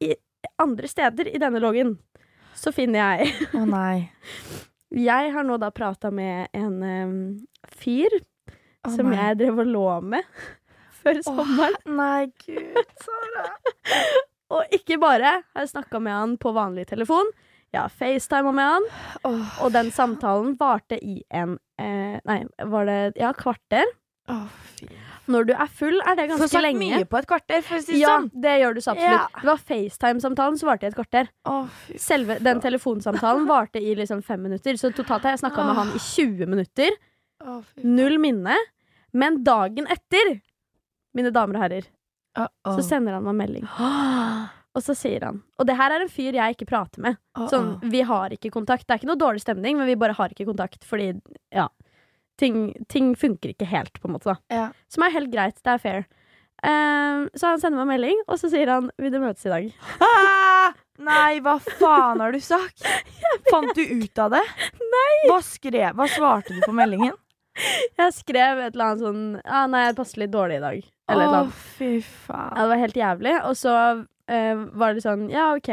i 0.00 0.14
andre 0.60 0.88
steder 0.88 1.28
i 1.28 1.40
denne 1.40 1.60
loggen 1.60 1.98
så 2.60 2.72
finner 2.76 3.00
jeg 3.00 3.34
Å 3.56 3.64
nei. 3.68 4.10
Jeg 4.90 5.30
har 5.30 5.44
nå 5.46 5.54
da 5.62 5.68
prata 5.70 6.10
med 6.10 6.50
en 6.50 6.80
um, 6.82 7.18
fyr 7.78 8.10
oh, 8.18 8.90
som 8.90 9.06
nei. 9.06 9.20
jeg 9.20 9.36
drev 9.38 9.60
og 9.62 9.68
lå 9.70 9.84
med 10.02 10.26
før 10.98 11.20
sommeren. 11.22 11.76
Nei, 11.94 12.24
gud, 12.42 12.90
Sara. 12.98 13.44
Og 14.56 14.74
ikke 14.74 14.98
bare 14.98 15.36
har 15.44 15.62
jeg 15.62 15.70
snakka 15.70 16.00
med 16.02 16.16
han 16.16 16.34
på 16.42 16.50
vanlig 16.56 16.88
telefon, 16.90 17.30
jeg 17.70 17.84
har 17.84 17.92
facetima 17.94 18.50
med 18.50 18.66
han, 18.66 18.88
oh, 19.30 19.50
og 19.62 19.70
den 19.76 19.92
samtalen 19.94 20.56
varte 20.58 20.98
i 20.98 21.20
en 21.30 21.54
eh, 21.78 22.18
Nei, 22.26 22.40
var 22.72 22.90
det 22.90 22.98
ja, 23.20 23.30
kvarter. 23.30 23.86
Oh, 24.26 24.48
fy. 24.74 24.90
Når 25.30 25.46
du 25.48 25.52
er 25.54 25.70
full, 25.70 25.96
er 26.02 26.16
det 26.18 26.26
ganske 26.28 26.28
lenge. 26.28 26.38
ganske 26.40 26.48
sagt 26.50 26.66
lenge. 26.66 26.88
mye 26.98 27.08
på 27.10 27.18
et 27.20 27.28
kvarter, 27.30 27.62
for 27.66 27.78
å 27.78 27.84
si 27.84 27.92
det 27.92 28.00
Ja, 28.00 28.16
sånn. 28.16 28.28
det 28.46 28.54
gjør 28.60 28.74
du 28.74 28.80
så 28.80 28.94
absolutt. 28.94 29.14
Ja. 29.14 29.40
Det 29.40 29.48
var 29.50 29.62
FaceTime-samtalen 29.70 30.58
som 30.58 30.70
varte 30.70 30.86
i 30.86 30.90
et 30.90 30.98
kvarter. 30.98 31.30
Oh, 31.44 31.68
Selve 31.96 32.38
den 32.42 32.60
telefonsamtalen 32.60 33.46
varte 33.48 33.82
i 33.82 33.94
liksom 33.98 34.22
fem 34.26 34.42
minutter. 34.42 34.78
Så 34.80 34.92
totalt 34.94 35.22
har 35.22 35.36
jeg 35.36 35.42
snakka 35.44 35.66
med 35.66 35.78
han 35.80 35.94
i 35.94 35.98
20 35.98 36.46
minutter. 36.50 36.90
Oh, 37.44 37.62
Null 37.82 38.18
minne. 38.18 38.56
Men 39.12 39.42
dagen 39.44 39.86
etter, 39.90 40.40
mine 41.14 41.32
damer 41.34 41.56
og 41.58 41.62
herrer, 41.66 41.86
Å, 42.38 42.46
-oh. 42.46 42.76
så 42.76 42.82
sender 42.86 43.12
han 43.12 43.24
meg 43.24 43.34
melding. 43.34 43.66
Og 44.70 44.82
så 44.86 44.94
sier 44.94 45.24
han 45.26 45.42
Og 45.58 45.66
det 45.66 45.74
her 45.74 45.90
er 45.90 46.02
en 46.04 46.08
fyr 46.08 46.32
jeg 46.32 46.54
ikke 46.54 46.68
prater 46.70 47.02
med. 47.02 47.16
Å, 47.34 47.48
Sånn, 47.50 47.80
vi 47.90 48.02
har 48.06 48.30
ikke 48.30 48.52
kontakt. 48.54 48.86
Det 48.86 48.94
er 48.94 48.98
ikke 49.00 49.10
noe 49.10 49.18
dårlig 49.18 49.40
stemning, 49.42 49.76
men 49.76 49.86
vi 49.86 49.96
bare 49.96 50.12
har 50.12 50.28
ikke 50.28 50.46
kontakt 50.46 50.84
fordi, 50.86 51.20
ja 51.50 51.68
Ting, 52.40 52.60
ting 52.88 53.12
funker 53.20 53.52
ikke 53.52 53.68
helt, 53.68 54.00
på 54.00 54.08
en 54.08 54.14
måte. 54.16 54.34
Ja. 54.52 54.70
Som 54.88 55.04
er 55.04 55.12
helt 55.12 55.30
greit. 55.32 55.58
Det 55.60 55.74
er 55.74 55.82
fair. 55.82 56.06
Ehm, 56.64 57.26
så 57.36 57.50
han 57.54 57.60
sender 57.62 57.80
meg 57.84 57.94
melding, 57.94 58.18
og 58.28 58.38
så 58.40 58.50
sier 58.52 58.68
han 58.68 58.90
'vil 59.00 59.12
du 59.12 59.18
møtes 59.20 59.44
i 59.46 59.52
dag'? 59.52 59.72
Ah! 60.04 60.72
Nei, 61.00 61.38
hva 61.40 61.54
faen 61.64 62.20
har 62.20 62.32
du 62.32 62.40
sagt? 62.44 62.82
Fant 63.50 63.72
du 63.76 63.80
ut 63.80 64.18
av 64.20 64.34
det? 64.34 64.42
Nei. 64.76 65.14
Hva 65.30 65.38
skrev 65.40 65.94
Hva 65.96 66.06
svarte 66.12 66.52
du 66.52 66.60
på 66.66 66.74
meldingen? 66.76 67.14
Jeg 67.96 68.12
skrev 68.12 68.60
et 68.60 68.74
eller 68.74 68.84
annet 68.90 69.00
sånn 69.04 69.22
ah, 69.44 69.66
'nei, 69.66 69.86
jeg 69.88 69.96
passer 69.96 70.20
litt 70.20 70.30
dårlig 70.34 70.58
i 70.60 70.64
dag'. 70.64 70.84
Eller 71.08 71.22
et 71.24 71.28
eller 71.28 71.38
Å, 71.38 71.40
annet. 71.46 71.54
fy 71.78 71.90
Ja, 71.96 72.04
faen. 72.26 72.54
det 72.60 72.68
var 72.68 72.82
helt 72.84 73.00
jævlig. 73.00 73.34
Og 73.48 73.56
så 73.56 73.74
uh, 74.30 74.54
var 74.76 74.94
det 74.94 75.02
sånn 75.02 75.24
Ja, 75.32 75.46
OK, 75.56 75.70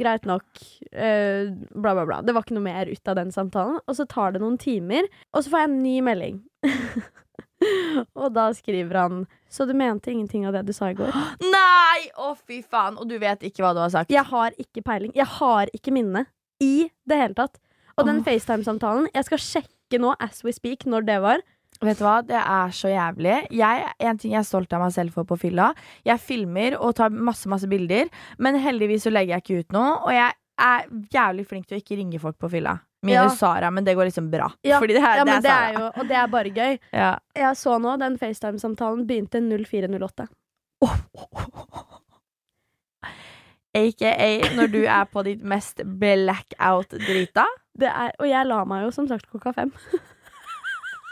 greit 0.00 0.26
nok. 0.28 0.44
eh, 0.92 1.48
bla, 1.74 1.94
bla, 1.94 2.06
bla. 2.06 2.20
Det 2.22 2.34
var 2.34 2.44
ikke 2.44 2.56
noe 2.56 2.66
mer 2.66 2.90
ut 2.90 3.08
av 3.08 3.16
den 3.18 3.32
samtalen. 3.32 3.78
Og 3.86 3.96
så 3.98 4.06
tar 4.08 4.34
det 4.34 4.42
noen 4.42 4.58
timer, 4.60 5.08
og 5.32 5.44
så 5.44 5.52
får 5.52 5.64
jeg 5.64 5.70
en 5.70 5.82
ny 5.82 5.96
melding. 6.04 6.40
og 8.20 8.32
da 8.36 8.50
skriver 8.52 8.98
han 9.00 9.26
Så 9.48 9.64
du 9.64 9.72
mente 9.74 10.10
ingenting 10.12 10.44
av 10.46 10.52
det 10.56 10.66
du 10.68 10.72
sa 10.76 10.90
i 10.92 10.96
går? 10.98 11.14
Nei! 11.56 12.08
Å, 12.20 12.34
fy 12.36 12.60
faen. 12.62 12.98
Og 13.00 13.08
du 13.08 13.16
vet 13.22 13.44
ikke 13.46 13.64
hva 13.64 13.72
du 13.76 13.80
har 13.80 13.92
sagt? 13.94 14.12
Jeg 14.12 14.26
har 14.28 14.56
ikke 14.60 14.84
peiling. 14.84 15.14
Jeg 15.16 15.28
har 15.38 15.72
ikke 15.76 15.94
minne 15.94 16.26
i 16.62 16.88
det 17.08 17.20
hele 17.20 17.36
tatt. 17.38 17.60
Og 17.96 18.04
den 18.04 18.20
FaceTime-samtalen 18.24 19.08
Jeg 19.14 19.24
skal 19.24 19.40
sjekke 19.40 20.00
nå, 20.02 20.12
as 20.20 20.42
we 20.44 20.52
speak, 20.52 20.84
når 20.84 21.06
det 21.08 21.20
var. 21.24 21.44
Vet 21.84 21.98
du 21.98 22.04
hva, 22.06 22.14
det 22.24 22.38
er 22.40 22.70
så 22.72 22.88
jævlig. 22.88 23.34
Jeg, 23.52 23.84
en 24.00 24.18
ting 24.18 24.32
jeg 24.32 24.40
er 24.40 24.48
stolt 24.48 24.72
av 24.72 24.80
meg 24.86 24.92
selv 24.94 25.12
for 25.12 25.28
på 25.28 25.36
fylla. 25.38 25.72
Jeg 26.08 26.20
filmer 26.24 26.78
og 26.80 26.94
tar 26.96 27.10
masse, 27.12 27.48
masse 27.52 27.68
bilder, 27.68 28.08
men 28.38 28.56
heldigvis 28.62 29.04
så 29.04 29.12
legger 29.12 29.36
jeg 29.36 29.44
ikke 29.44 29.58
ut 29.66 29.76
noe. 29.76 29.90
Og 30.06 30.12
jeg 30.16 30.32
er 30.66 30.86
jævlig 31.12 31.44
flink 31.50 31.66
til 31.68 31.76
å 31.76 31.82
ikke 31.82 31.98
ringe 32.00 32.20
folk 32.22 32.38
på 32.40 32.48
fylla. 32.54 32.78
Minus 33.06 33.36
Sara, 33.38 33.68
men 33.70 33.84
det 33.86 33.92
går 33.94 34.08
liksom 34.08 34.30
bra. 34.32 34.48
Ja, 34.66 34.80
Fordi 34.82 34.96
det, 34.96 35.02
her, 35.04 35.20
Ja, 35.20 35.24
det 35.24 35.28
men 35.28 35.36
er 35.36 35.42
det 35.44 35.50
Sara. 35.52 35.66
er 35.68 35.76
jo, 35.78 35.90
og 36.00 36.08
det 36.08 36.16
er 36.16 36.26
bare 36.32 36.50
gøy. 36.56 36.78
Ja. 36.96 37.10
Jeg 37.36 37.56
så 37.60 37.76
nå, 37.78 37.92
den 38.00 38.16
FaceTime-samtalen 38.18 39.04
begynte 39.06 39.38
0408. 39.44 40.26
AKA 43.76 44.54
når 44.56 44.70
du 44.72 44.78
er 44.88 45.04
på 45.12 45.22
ditt 45.26 45.42
mest 45.44 45.82
blackout-drita. 46.00 47.44
Det 47.76 47.90
og 48.18 48.26
jeg 48.30 48.48
la 48.48 48.62
meg 48.68 48.86
jo 48.86 48.92
som 48.94 49.08
sagt 49.10 49.28
klokka 49.30 49.52
fem. 49.56 49.72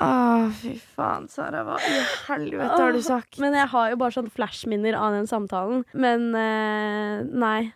Å, 0.02 0.50
fy 0.59 0.72
faen, 0.96 1.28
Sara. 1.30 1.62
Hva 1.66 1.76
i 1.78 2.00
helvete 2.26 2.80
har 2.80 2.92
du 2.96 3.02
sagt? 3.04 3.38
Men 3.42 3.54
jeg 3.54 3.68
har 3.70 3.92
jo 3.92 4.00
bare 4.00 4.16
sånn 4.16 4.33
flashminner 4.35 4.96
av 4.98 5.14
den 5.14 5.28
samtalen. 5.30 5.85
Men 5.94 6.33
eh, 6.35 7.22
nei. 7.30 7.72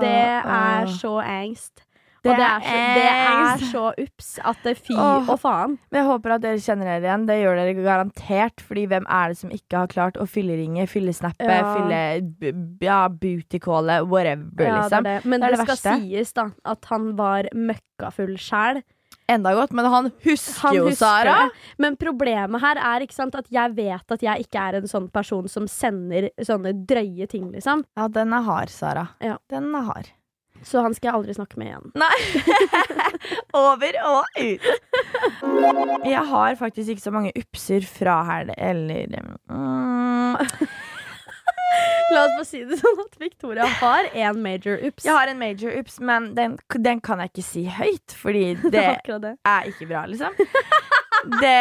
Det 0.00 0.14
er 0.44 0.90
så 1.00 1.16
angst. 1.24 1.86
Det 2.24 2.32
og 2.32 2.38
det 2.40 2.44
er, 2.48 2.62
så, 2.64 2.76
det 2.96 3.08
er 3.12 3.62
så 3.68 3.80
ups 4.00 4.28
at 4.48 4.62
det 4.64 4.72
fy 4.80 4.94
Åh. 4.96 5.26
og 5.28 5.36
faen. 5.42 5.74
Men 5.92 5.98
jeg 6.00 6.06
håper 6.08 6.32
at 6.38 6.40
dere 6.44 6.60
kjenner 6.64 6.88
dere 6.88 7.04
igjen. 7.04 7.26
Det 7.28 7.34
gjør 7.36 7.58
dere 7.60 7.74
garantert. 7.84 8.62
Fordi 8.64 8.84
hvem 8.88 9.04
er 9.12 9.28
det 9.34 9.36
som 9.42 9.52
ikke 9.52 9.82
har 9.82 9.90
klart 9.92 10.16
å 10.16 10.24
fylleringe, 10.28 10.86
fyllesnappe, 10.88 11.44
Ja. 11.44 11.74
fylle 11.74 12.00
ja, 12.80 13.00
bootycalle, 13.12 13.98
whatever, 14.08 14.64
Ja, 14.64 14.78
liksom. 14.86 15.04
det. 15.04 15.18
Men 15.28 15.40
Det 15.44 15.50
det, 15.50 15.52
er 15.52 15.56
det 15.56 15.76
skal 15.76 15.76
verste. 15.76 16.00
sies 16.00 16.32
da 16.40 16.46
at 16.64 16.84
han 16.94 17.10
var 17.20 17.50
møkkafull 17.52 18.36
sjæl. 18.40 18.80
Enda 19.30 19.54
godt, 19.56 19.72
men 19.72 19.86
han 19.88 20.10
husker 20.24 20.66
Han 20.66 20.76
jo, 20.76 20.90
Sara. 20.92 21.36
det. 21.38 21.62
Men 21.80 21.96
problemet 21.96 22.60
her 22.60 22.76
er 22.76 23.04
ikke 23.06 23.16
sant, 23.16 23.36
at 23.38 23.46
jeg 23.52 23.72
vet 23.76 24.12
at 24.16 24.24
jeg 24.26 24.44
ikke 24.44 24.66
er 24.68 24.80
en 24.80 24.90
sånn 24.90 25.06
person 25.12 25.48
som 25.48 25.68
sender 25.70 26.28
sånne 26.44 26.74
drøye 26.84 27.28
ting, 27.30 27.48
liksom. 27.54 27.86
Ja, 27.96 28.08
den 28.12 28.36
er 28.36 28.44
hard, 28.44 28.72
Sara. 28.72 29.06
Ja. 29.24 29.38
Den 29.48 29.70
er 29.74 29.88
hard. 29.88 30.12
Så 30.64 30.80
han 30.84 30.94
skal 30.96 31.10
jeg 31.10 31.18
aldri 31.18 31.34
snakke 31.36 31.58
med 31.60 31.72
igjen. 31.72 31.90
Nei. 32.00 32.12
Over 33.64 33.98
og 34.08 34.38
ut. 34.38 34.68
Jeg 36.08 36.24
har 36.30 36.56
faktisk 36.60 36.94
ikke 36.94 37.04
så 37.04 37.12
mange 37.14 37.32
upser 37.36 37.84
fra 37.88 38.20
her, 38.28 38.52
eller 38.56 39.08
mm, 39.48 40.36
La 42.12 42.24
oss 42.26 42.34
bare 42.36 42.46
si 42.46 42.60
det 42.68 42.78
sånn 42.80 43.00
at 43.04 43.16
Victoria 43.20 43.66
har 43.80 44.08
en 44.12 44.40
major 44.44 44.78
ups. 44.84 45.06
Jeg 45.06 45.16
har 45.16 45.30
en 45.30 45.40
major 45.40 45.74
ups, 45.78 45.98
men 46.04 46.32
den, 46.36 46.58
den 46.86 47.00
kan 47.04 47.22
jeg 47.22 47.32
ikke 47.32 47.46
si 47.46 47.64
høyt, 47.70 48.16
fordi 48.20 48.44
det 48.74 48.84
det 49.24 49.34
er 49.48 49.70
ikke 49.70 49.88
bra, 49.90 50.04
liksom. 50.10 50.36
Det, 51.40 51.56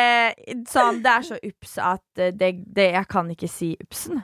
sånn, 0.68 1.00
det 1.04 1.12
er 1.14 1.26
så 1.28 1.38
ups 1.40 1.78
at 1.80 2.20
eh, 2.20 2.34
det, 2.36 2.50
det, 2.76 2.90
jeg 2.98 3.08
kan 3.12 3.30
ikke 3.32 3.48
si 3.48 3.74
upsen. 3.80 4.20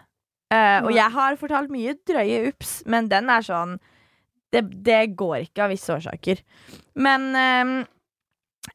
Uh, 0.50 0.82
og 0.88 0.90
jeg 0.96 1.14
har 1.14 1.38
fortalt 1.38 1.70
mye 1.72 1.94
drøye 2.10 2.42
ups, 2.50 2.80
men 2.90 3.06
den 3.12 3.30
er 3.30 3.44
sånn 3.46 3.76
Det, 4.50 4.64
det 4.82 5.12
går 5.14 5.44
ikke 5.44 5.68
av 5.68 5.70
visse 5.70 5.94
årsaker. 5.94 6.40
Men 6.98 7.28
um, 7.38 7.74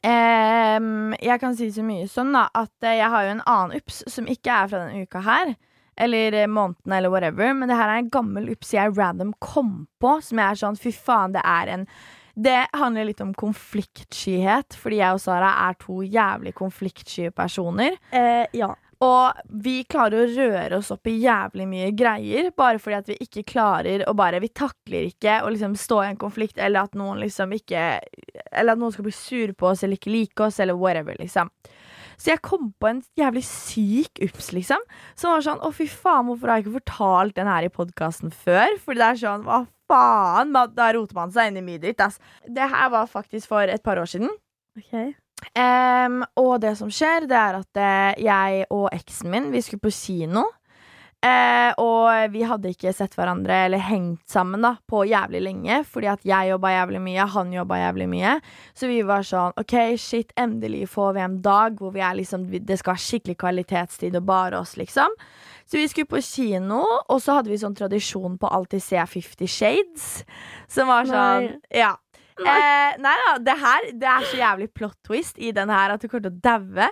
um, 0.07 1.15
jeg 1.19 1.41
kan 1.41 1.57
si 1.59 1.67
så 1.75 1.83
mye 1.83 2.07
sånn 2.07 2.31
da 2.31 2.45
at 2.55 2.87
eh, 2.87 2.95
jeg 3.01 3.09
har 3.11 3.25
jo 3.25 3.33
en 3.33 3.43
annen 3.43 3.81
ups 3.81 4.05
som 4.07 4.29
ikke 4.31 4.55
er 4.55 4.69
fra 4.71 4.85
denne 4.85 5.03
uka 5.03 5.23
her. 5.25 5.51
Eller 5.95 6.31
månedene, 6.47 6.53
måneden, 6.55 6.97
eller 6.97 7.09
whatever. 7.09 7.53
Men 7.53 7.71
det 7.71 7.79
her 7.79 7.89
er 7.89 8.03
en 8.03 8.11
gammel 8.11 8.51
ups 8.51 8.73
jeg 8.75 8.93
random 8.97 9.33
kom 9.39 9.87
på, 10.01 10.17
som 10.21 10.41
jeg 10.41 10.51
er 10.51 10.61
sånn 10.65 10.79
fy 10.79 10.91
faen, 10.91 11.35
det 11.35 11.43
er 11.45 11.75
en 11.79 11.89
det 12.35 12.65
handler 12.75 13.05
litt 13.07 13.21
om 13.23 13.29
konfliktskyhet, 13.31 14.75
fordi 14.75 14.97
jeg 14.99 15.15
og 15.15 15.21
Sara 15.23 15.53
er 15.69 15.77
to 15.79 16.01
jævlig 16.03 16.51
konfliktsky 16.57 17.29
personer. 17.31 17.95
Eh, 18.11 18.43
ja. 18.51 18.73
Og 19.03 19.39
vi 19.63 19.81
klarer 19.87 20.23
å 20.23 20.27
røre 20.31 20.79
oss 20.79 20.91
opp 20.93 21.07
i 21.11 21.17
jævlig 21.19 21.65
mye 21.67 21.89
greier, 21.95 22.49
bare 22.55 22.79
fordi 22.79 22.97
at 22.97 23.09
vi 23.11 23.17
ikke 23.23 23.45
klarer 23.47 24.05
å 24.07 24.13
bare 24.15 24.39
Vi 24.43 24.51
takler 24.55 25.09
ikke 25.09 25.41
å 25.43 25.51
liksom 25.51 25.75
stå 25.79 26.01
i 26.03 26.09
en 26.13 26.19
konflikt, 26.19 26.59
eller 26.59 26.87
at 26.87 26.95
noen 26.95 27.19
liksom 27.23 27.51
ikke 27.57 27.83
Eller 28.51 28.73
at 28.73 28.79
noen 28.79 28.95
skal 28.95 29.07
bli 29.07 29.15
sur 29.15 29.51
på 29.53 29.67
oss 29.71 29.83
eller 29.83 29.99
ikke 29.99 30.13
like 30.13 30.47
oss, 30.47 30.61
eller 30.63 30.79
whatever, 30.79 31.15
liksom. 31.19 31.51
Så 32.17 32.31
jeg 32.31 32.43
kom 32.45 32.71
på 32.79 32.89
en 32.89 33.01
jævlig 33.19 33.43
syk 33.47 34.21
ups, 34.25 34.51
liksom. 34.55 34.81
Som 35.19 35.35
var 35.35 35.45
sånn 35.45 35.61
Å, 35.63 35.71
fy 35.75 35.87
faen, 35.91 36.29
hvorfor 36.29 36.51
har 36.51 36.59
jeg 36.59 36.67
ikke 36.67 36.79
fortalt 36.79 37.35
den 37.37 37.49
her 37.51 37.67
i 37.67 37.73
podkasten 37.73 38.33
før? 38.33 38.77
Fordi 38.83 39.01
det 39.01 39.09
er 39.09 39.21
sånn 39.25 39.45
Hva 39.47 39.61
faen? 39.89 40.55
Da 40.75 40.89
roter 40.95 41.17
man 41.17 41.35
seg 41.35 41.51
inn 41.51 41.61
i 41.61 41.65
mye 41.65 41.81
dritt, 41.83 42.01
ass. 42.03 42.19
Det 42.47 42.71
her 42.71 42.89
var 42.93 43.11
faktisk 43.11 43.51
for 43.51 43.69
et 43.71 43.83
par 43.85 44.01
år 44.01 44.09
siden. 44.09 44.31
Ok. 44.79 45.15
Um, 45.55 46.21
og 46.39 46.53
det 46.63 46.73
som 46.79 46.91
skjer, 46.91 47.27
det 47.29 47.37
er 47.37 47.57
at 47.59 47.79
eh, 47.79 48.23
jeg 48.23 48.67
og 48.73 48.87
eksen 48.95 49.29
min 49.33 49.49
Vi 49.53 49.61
skulle 49.63 49.83
på 49.83 49.93
kino. 49.93 50.45
Eh, 51.25 51.71
og 51.81 52.29
vi 52.33 52.43
hadde 52.45 52.69
ikke 52.69 52.91
sett 52.93 53.15
hverandre 53.17 53.63
eller 53.65 53.81
hengt 53.81 54.21
sammen 54.29 54.61
da 54.65 54.75
på 54.89 55.05
jævlig 55.09 55.41
lenge. 55.47 55.79
Fordi 55.89 56.11
at 56.11 56.27
jeg 56.27 56.51
jobba 56.51 56.73
jævlig 56.75 57.01
mye, 57.07 57.25
han 57.35 57.55
jobba 57.55 57.79
jævlig 57.81 58.07
mye. 58.11 58.35
Så 58.77 58.89
vi 58.91 58.99
var 59.07 59.25
sånn 59.25 59.55
OK, 59.61 59.75
shit, 60.01 60.35
endelig 60.37 60.85
får 60.93 61.17
vi 61.17 61.25
en 61.25 61.41
dag 61.45 61.81
hvor 61.81 61.95
vi 61.95 62.03
er 62.05 62.19
liksom 62.19 62.45
det 62.53 62.79
skal 62.81 62.93
være 62.93 63.05
skikkelig 63.07 63.37
kvalitetstid 63.41 64.19
og 64.19 64.29
bare 64.29 64.61
oss, 64.61 64.75
liksom. 64.77 65.17
Så 65.65 65.79
vi 65.79 65.87
skulle 65.89 66.11
på 66.11 66.21
kino, 66.21 66.83
og 67.09 67.17
så 67.23 67.39
hadde 67.39 67.49
vi 67.49 67.57
sånn 67.57 67.77
tradisjon 67.77 68.37
på 68.37 68.49
alltid 68.53 68.83
se 68.85 69.05
Fifty 69.09 69.49
Shades. 69.49 70.09
Som 70.69 70.91
var 70.93 71.09
sånn 71.09 71.49
Nei. 71.49 71.61
Ja. 71.81 71.95
Eh, 72.35 72.95
nei 72.99 73.13
da, 73.15 73.29
det 73.39 73.53
her 73.61 73.85
Det 73.95 74.07
er 74.11 74.25
så 74.27 74.35
jævlig 74.35 74.65
plot 74.75 74.97
twist 75.07 75.37
i 75.39 75.53
den 75.55 75.69
her 75.71 75.93
at 75.93 76.01
du 76.03 76.09
kommer 76.09 76.25
til 76.27 76.33
å 76.35 76.41
daue. 76.43 76.89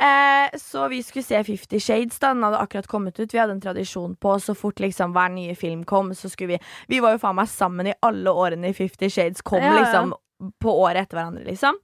Eh, 0.00 0.58
så 0.60 0.88
vi 0.92 1.02
skulle 1.02 1.22
se 1.24 1.38
Fifty 1.44 1.80
Shades. 1.80 2.18
da 2.18 2.28
Den 2.34 2.42
hadde 2.42 2.58
akkurat 2.58 2.86
kommet 2.86 3.20
ut. 3.20 3.34
Vi 3.34 3.38
hadde 3.38 3.52
en 3.56 3.60
tradisjon 3.60 4.16
på 4.16 4.34
så 4.40 4.54
fort 4.54 4.80
liksom 4.80 5.14
hver 5.16 5.30
nye 5.32 5.54
film 5.56 5.84
kom, 5.84 6.14
så 6.14 6.28
skulle 6.28 6.56
vi 6.56 6.58
Vi 6.88 7.00
var 7.00 7.16
jo 7.16 7.18
faen 7.22 7.36
meg 7.38 7.48
sammen 7.48 7.86
i 7.86 7.94
alle 8.02 8.30
årene 8.30 8.68
i 8.68 8.76
Fifty 8.76 9.08
Shades 9.10 9.40
kom, 9.42 9.62
Ja, 9.62 9.72
ja. 9.74 9.80
liksom 9.82 10.12
på 10.60 10.74
året 10.82 11.06
etter 11.06 11.16
hverandre, 11.16 11.44
liksom. 11.48 11.78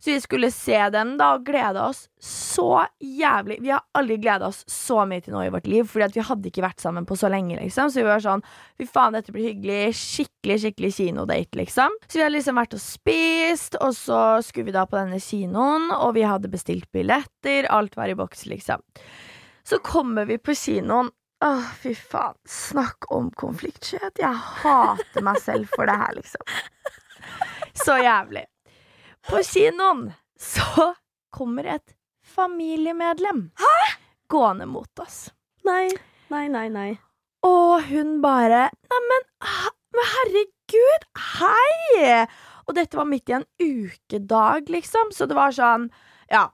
Så 0.00 0.14
vi 0.14 0.20
skulle 0.24 0.48
se 0.50 0.78
den 0.94 1.16
da 1.20 1.34
og 1.36 1.44
glede 1.44 1.82
oss 1.84 2.06
så 2.24 2.86
jævlig. 3.04 3.58
Vi 3.60 3.68
har 3.72 3.82
aldri 3.96 4.16
gleda 4.20 4.48
oss 4.48 4.62
så 4.70 5.02
mye 5.08 5.20
til 5.20 5.34
noe 5.34 5.44
i 5.44 5.52
vårt 5.52 5.68
liv, 5.68 5.84
Fordi 5.88 6.06
at 6.06 6.16
vi 6.16 6.24
hadde 6.24 6.48
ikke 6.48 6.64
vært 6.64 6.80
sammen 6.80 7.04
på 7.08 7.18
så 7.20 7.28
lenge. 7.28 7.58
liksom 7.60 7.90
Så 7.92 8.00
vi 8.00 8.08
var 8.08 8.24
sånn 8.24 8.44
Fy 8.80 8.86
faen, 8.88 9.12
dette 9.12 9.32
blir 9.34 9.50
hyggelig. 9.50 9.92
Skikkelig 10.00 10.58
skikkelig 10.64 10.92
kinodate, 10.96 11.60
liksom. 11.60 11.96
Så 12.08 12.16
vi 12.18 12.24
hadde 12.24 12.36
liksom 12.38 12.56
vært 12.56 12.76
og 12.78 12.80
spist, 12.80 13.76
og 13.80 13.92
så 13.96 14.20
skulle 14.44 14.70
vi 14.70 14.76
da 14.78 14.86
på 14.88 14.96
denne 14.96 15.20
kinoen, 15.20 15.90
og 15.92 16.14
vi 16.16 16.24
hadde 16.24 16.48
bestilt 16.52 16.88
billetter. 16.96 17.68
Alt 17.68 17.98
var 18.00 18.08
i 18.08 18.16
boks, 18.16 18.46
liksom. 18.48 18.80
Så 19.68 19.78
kommer 19.84 20.24
vi 20.24 20.38
på 20.40 20.56
kinoen. 20.56 21.12
Åh, 21.44 21.68
fy 21.82 21.92
faen. 21.94 22.36
Snakk 22.48 23.04
om 23.12 23.28
konfliktskjøt. 23.36 24.16
Jeg 24.20 24.32
hater 24.64 25.24
meg 25.24 25.40
selv 25.44 25.68
for 25.76 25.88
det 25.88 25.96
her, 26.00 26.16
liksom. 26.16 26.42
Så 27.84 28.00
jævlig. 28.00 28.46
På 29.28 29.42
kinoen 29.44 30.12
så 30.40 30.94
kommer 31.30 31.64
et 31.64 31.94
familiemedlem 32.34 33.50
gående 34.30 34.66
mot 34.66 34.98
oss. 35.02 35.28
Nei, 35.66 35.90
nei, 36.32 36.46
nei, 36.48 36.68
nei. 36.72 36.90
Og 37.46 37.82
hun 37.88 38.20
bare 38.22 38.68
Neimen, 38.92 39.26
men 39.96 40.08
herregud, 40.14 41.06
hei! 41.40 42.26
Og 42.68 42.76
dette 42.76 42.98
var 42.98 43.08
midt 43.08 43.32
i 43.32 43.38
en 43.40 43.46
ukedag, 43.60 44.68
liksom, 44.70 45.12
så 45.12 45.26
det 45.26 45.38
var 45.38 45.54
sånn 45.56 45.88
Ja. 46.30 46.48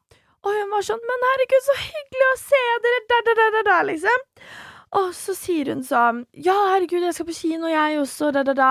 Og 0.46 0.54
hun 0.54 0.70
var 0.70 0.84
sånn 0.86 1.02
Men 1.10 1.26
herregud, 1.30 1.64
så 1.66 1.76
hyggelig 1.82 2.28
å 2.30 2.38
se 2.44 2.62
dere! 2.86 3.02
Da, 3.10 3.20
da, 3.26 3.34
da, 3.40 3.48
da, 3.56 3.62
da, 3.70 3.80
liksom. 3.90 4.26
Og 4.94 5.10
så 5.16 5.34
sier 5.34 5.72
hun 5.72 5.82
sånn 5.86 6.22
Ja, 6.32 6.54
herregud, 6.72 7.02
jeg 7.02 7.16
skal 7.16 7.28
på 7.28 7.34
kino, 7.36 7.70
jeg 7.70 7.98
også. 8.00 8.30
Da, 8.34 8.44
da, 8.46 8.54
da. 8.56 8.70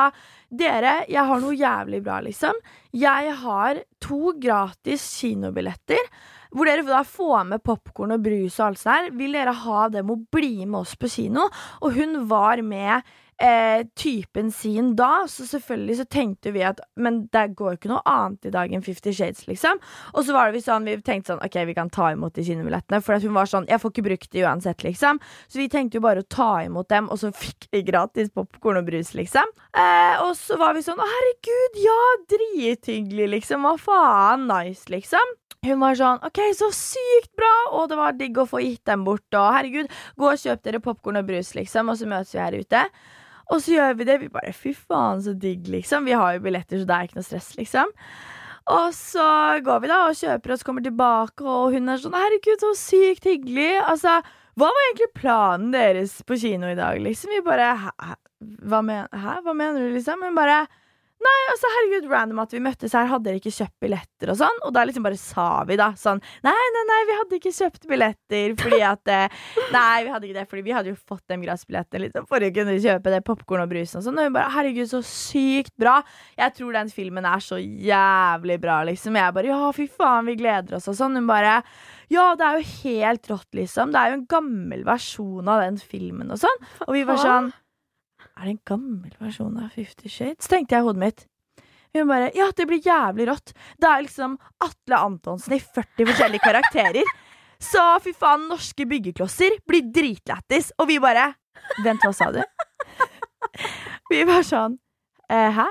Dere, 0.56 1.02
jeg 1.12 1.28
har 1.28 1.44
noe 1.44 1.58
jævlig 1.58 2.00
bra, 2.06 2.22
liksom. 2.24 2.56
Jeg 2.96 3.36
har 3.42 3.82
to 4.04 4.36
gratis 4.40 5.04
kinobilletter. 5.20 6.00
Hvor 6.56 6.70
dere 6.70 6.86
da 6.88 7.02
får 7.04 7.50
med 7.50 7.64
popkorn 7.68 8.16
og 8.16 8.24
brus 8.24 8.62
og 8.62 8.70
alt 8.70 8.80
sånt. 8.80 9.16
Vil 9.20 9.36
dere 9.36 9.52
ha 9.66 9.90
dem 9.92 10.14
og 10.14 10.24
bli 10.32 10.64
med 10.64 10.86
oss 10.86 10.96
på 10.96 11.12
kino? 11.12 11.50
Og 11.84 11.98
hun 11.98 12.22
var 12.30 12.64
med 12.64 13.04
eh, 13.42 13.86
typen 13.96 14.52
sin 14.52 14.96
da, 14.96 15.26
så 15.28 15.46
selvfølgelig 15.48 15.98
så 16.00 16.06
tenkte 16.06 16.52
vi 16.56 16.64
at 16.64 16.80
Men 16.96 17.26
det 17.34 17.56
går 17.60 17.76
ikke 17.76 17.92
noe 17.92 18.04
annet 18.08 18.48
i 18.48 18.54
dag 18.54 18.72
enn 18.74 18.84
Fifty 18.86 19.14
Shades, 19.16 19.46
liksom. 19.50 19.80
Og 20.14 20.26
så 20.26 20.36
var 20.36 20.50
det 20.50 20.60
vi 20.60 20.66
sånn, 20.66 20.88
vi 20.88 20.96
tenkte 21.04 21.34
sånn 21.34 21.44
OK, 21.44 21.58
vi 21.68 21.76
kan 21.78 21.92
ta 21.94 22.12
imot 22.14 22.36
de 22.38 22.46
kinobillettene. 22.48 23.02
For 23.04 23.20
hun 23.20 23.36
var 23.36 23.50
sånn 23.52 23.68
Jeg 23.72 23.82
får 23.82 23.94
ikke 23.94 24.08
brukt 24.10 24.32
de 24.32 24.46
uansett, 24.46 24.86
liksom. 24.86 25.20
Så 25.48 25.60
vi 25.60 25.70
tenkte 25.72 26.00
jo 26.00 26.06
bare 26.06 26.24
å 26.24 26.30
ta 26.30 26.52
imot 26.66 26.90
dem, 26.92 27.10
og 27.12 27.20
så 27.22 27.32
fikk 27.36 27.70
vi 27.76 27.84
gratis 27.88 28.32
popkorn 28.36 28.82
og 28.82 28.90
brus, 28.90 29.14
liksom. 29.18 29.52
Eh, 29.76 30.22
og 30.24 30.36
så 30.40 30.60
var 30.62 30.76
vi 30.78 30.86
sånn 30.86 31.02
Å, 31.02 31.10
herregud, 31.16 31.82
ja, 31.84 32.00
drithyggelig, 32.36 33.32
liksom. 33.40 33.66
Hva 33.68 33.76
faen? 33.82 34.48
Nice, 34.52 34.88
liksom. 34.92 35.36
Hun 35.66 35.82
var 35.82 35.98
sånn 35.98 36.22
OK, 36.28 36.40
så 36.54 36.70
sykt 36.76 37.32
bra! 37.38 37.54
Og 37.80 37.90
det 37.90 37.98
var 37.98 38.16
digg 38.18 38.38
å 38.38 38.48
få 38.50 38.62
gitt 38.62 38.86
dem 38.86 39.06
bort. 39.08 39.26
Og 39.34 39.54
herregud, 39.56 39.92
gå 40.20 40.30
og 40.30 40.42
kjøp 40.42 40.64
dere 40.66 40.82
popkorn 40.84 41.22
og 41.22 41.30
brus, 41.30 41.56
liksom. 41.58 41.90
Og 41.90 42.00
så 42.00 42.10
møtes 42.10 42.36
vi 42.36 42.44
her 42.44 42.60
ute. 42.62 42.84
Og 43.52 43.62
så 43.62 43.76
gjør 43.76 43.98
vi 44.00 44.08
det. 44.08 44.22
Vi 44.24 44.32
bare 44.34 44.54
fy 44.56 44.74
faen, 44.74 45.22
så 45.22 45.36
digg, 45.38 45.68
liksom. 45.72 46.08
Vi 46.10 46.16
har 46.18 46.36
jo 46.36 46.46
billetter, 46.46 46.82
så 46.82 46.90
det 46.90 46.96
er 46.96 47.10
ikke 47.10 47.20
noe 47.20 47.28
stress, 47.28 47.52
liksom. 47.60 47.92
Og 48.76 48.96
så 48.98 49.28
går 49.66 49.84
vi 49.84 49.92
da 49.92 50.00
og 50.08 50.18
kjøper 50.18 50.56
oss, 50.56 50.66
kommer 50.66 50.82
tilbake, 50.86 51.46
og 51.46 51.76
hun 51.76 51.92
er 51.92 52.02
sånn 52.02 52.18
herregud, 52.18 52.64
så 52.64 52.72
sykt 52.80 53.28
hyggelig. 53.30 53.76
Altså, 53.84 54.18
hva 54.58 54.72
var 54.72 54.88
egentlig 54.88 55.12
planen 55.20 55.70
deres 55.76 56.18
på 56.26 56.40
kino 56.42 56.72
i 56.72 56.80
dag, 56.80 56.98
liksom? 57.04 57.34
Vi 57.36 57.44
bare 57.46 57.76
hæ? 57.84 58.16
Hva, 58.66 58.82
men, 58.86 59.06
hæ? 59.14 59.38
hva 59.46 59.54
mener 59.58 59.86
du, 59.86 59.94
liksom? 59.94 60.26
Hun 60.26 60.38
bare 60.38 60.64
Nei, 61.24 61.42
altså 61.48 61.70
herregud, 61.72 62.10
random 62.12 62.42
at 62.44 62.54
vi 62.54 62.60
møttes 62.60 62.94
her, 62.98 63.08
hadde 63.08 63.30
dere 63.30 63.40
ikke 63.40 63.54
kjøpt 63.56 63.76
billetter 63.86 64.32
og 64.34 64.38
sånn? 64.42 64.58
Og 64.68 64.74
da 64.76 64.84
liksom 64.84 65.06
bare 65.06 65.20
sa 65.20 65.48
vi 65.68 65.78
da 65.80 65.88
sånn 66.00 66.20
Nei, 66.44 66.54
nei, 66.76 66.84
nei, 66.90 67.00
vi 67.08 67.16
hadde 67.22 67.40
ikke 67.40 67.54
kjøpt 67.56 67.88
billetter 67.90 68.56
fordi 68.60 68.82
at 68.84 69.12
eh, 69.14 69.38
Nei, 69.76 70.04
vi 70.04 70.12
hadde 70.12 70.28
ikke 70.28 70.40
det, 70.42 70.46
fordi 70.52 70.66
vi 70.68 70.76
hadde 70.76 70.92
jo 70.92 71.00
fått 71.00 71.24
dem 71.32 71.46
gratisbillettene 71.46 72.04
liksom, 72.06 72.28
for 72.30 72.44
å 72.44 72.52
kunne 72.60 72.78
kjøpe 72.84 73.16
det 73.16 73.24
popkorn 73.28 73.64
og 73.64 73.72
brusen 73.72 74.02
og 74.02 74.08
sånn. 74.10 74.20
Og 74.20 74.30
hun 74.30 74.36
bare 74.36 74.54
herregud, 74.58 74.92
så 74.92 75.02
sykt 75.08 75.74
bra. 75.80 75.98
Jeg 76.36 76.58
tror 76.60 76.76
den 76.76 76.92
filmen 76.94 77.28
er 77.32 77.44
så 77.44 77.62
jævlig 77.64 78.60
bra, 78.62 78.82
liksom. 78.92 79.16
Jeg 79.16 79.38
bare 79.40 79.54
ja, 79.54 79.60
fy 79.76 79.88
faen, 79.92 80.28
vi 80.28 80.38
gleder 80.42 80.78
oss 80.78 80.92
og 80.92 81.00
sånn. 81.00 81.16
Hun 81.22 81.32
bare 81.32 81.62
ja, 82.12 82.32
det 82.38 82.46
er 82.46 82.60
jo 82.60 82.72
helt 82.84 83.30
rått, 83.32 83.52
liksom. 83.58 83.94
Det 83.94 84.02
er 84.02 84.12
jo 84.12 84.20
en 84.20 84.28
gammel 84.30 84.84
versjon 84.88 85.48
av 85.50 85.64
den 85.64 85.80
filmen 85.82 86.34
og 86.36 86.44
sånn. 86.44 86.66
Og 86.86 86.98
vi 86.98 87.06
var 87.08 87.22
sånn 87.22 87.54
er 88.36 88.48
det 88.48 88.54
en 88.56 88.66
gammel 88.68 89.14
versjon 89.20 89.56
av 89.62 89.72
Fifty 89.76 90.10
Shades? 90.12 90.48
tenkte 90.52 90.76
jeg 90.76 90.84
i 90.84 90.88
hodet 90.88 91.02
mitt. 91.06 91.26
Hun 91.96 92.10
bare 92.10 92.32
Ja, 92.36 92.50
det 92.52 92.66
blir 92.68 92.84
jævlig 92.84 93.30
rått. 93.30 93.54
Det 93.80 93.88
er 93.88 94.04
liksom 94.04 94.36
Atle 94.64 94.98
Antonsen 95.00 95.56
i 95.56 95.62
40 95.64 96.10
forskjellige 96.10 96.44
karakterer. 96.44 97.08
Så 97.64 97.82
fy 98.04 98.12
faen, 98.14 98.50
norske 98.52 98.84
byggeklosser 98.90 99.56
blir 99.68 99.88
dritlættis. 99.96 100.74
Og 100.80 100.90
vi 100.92 101.00
bare 101.00 101.34
Vent, 101.82 102.04
hva 102.04 102.12
sa 102.14 102.28
du? 102.36 102.42
Vi 104.12 104.20
var 104.28 104.44
sånn 104.46 104.76
eh, 105.32 105.50
Hæ? 105.56 105.66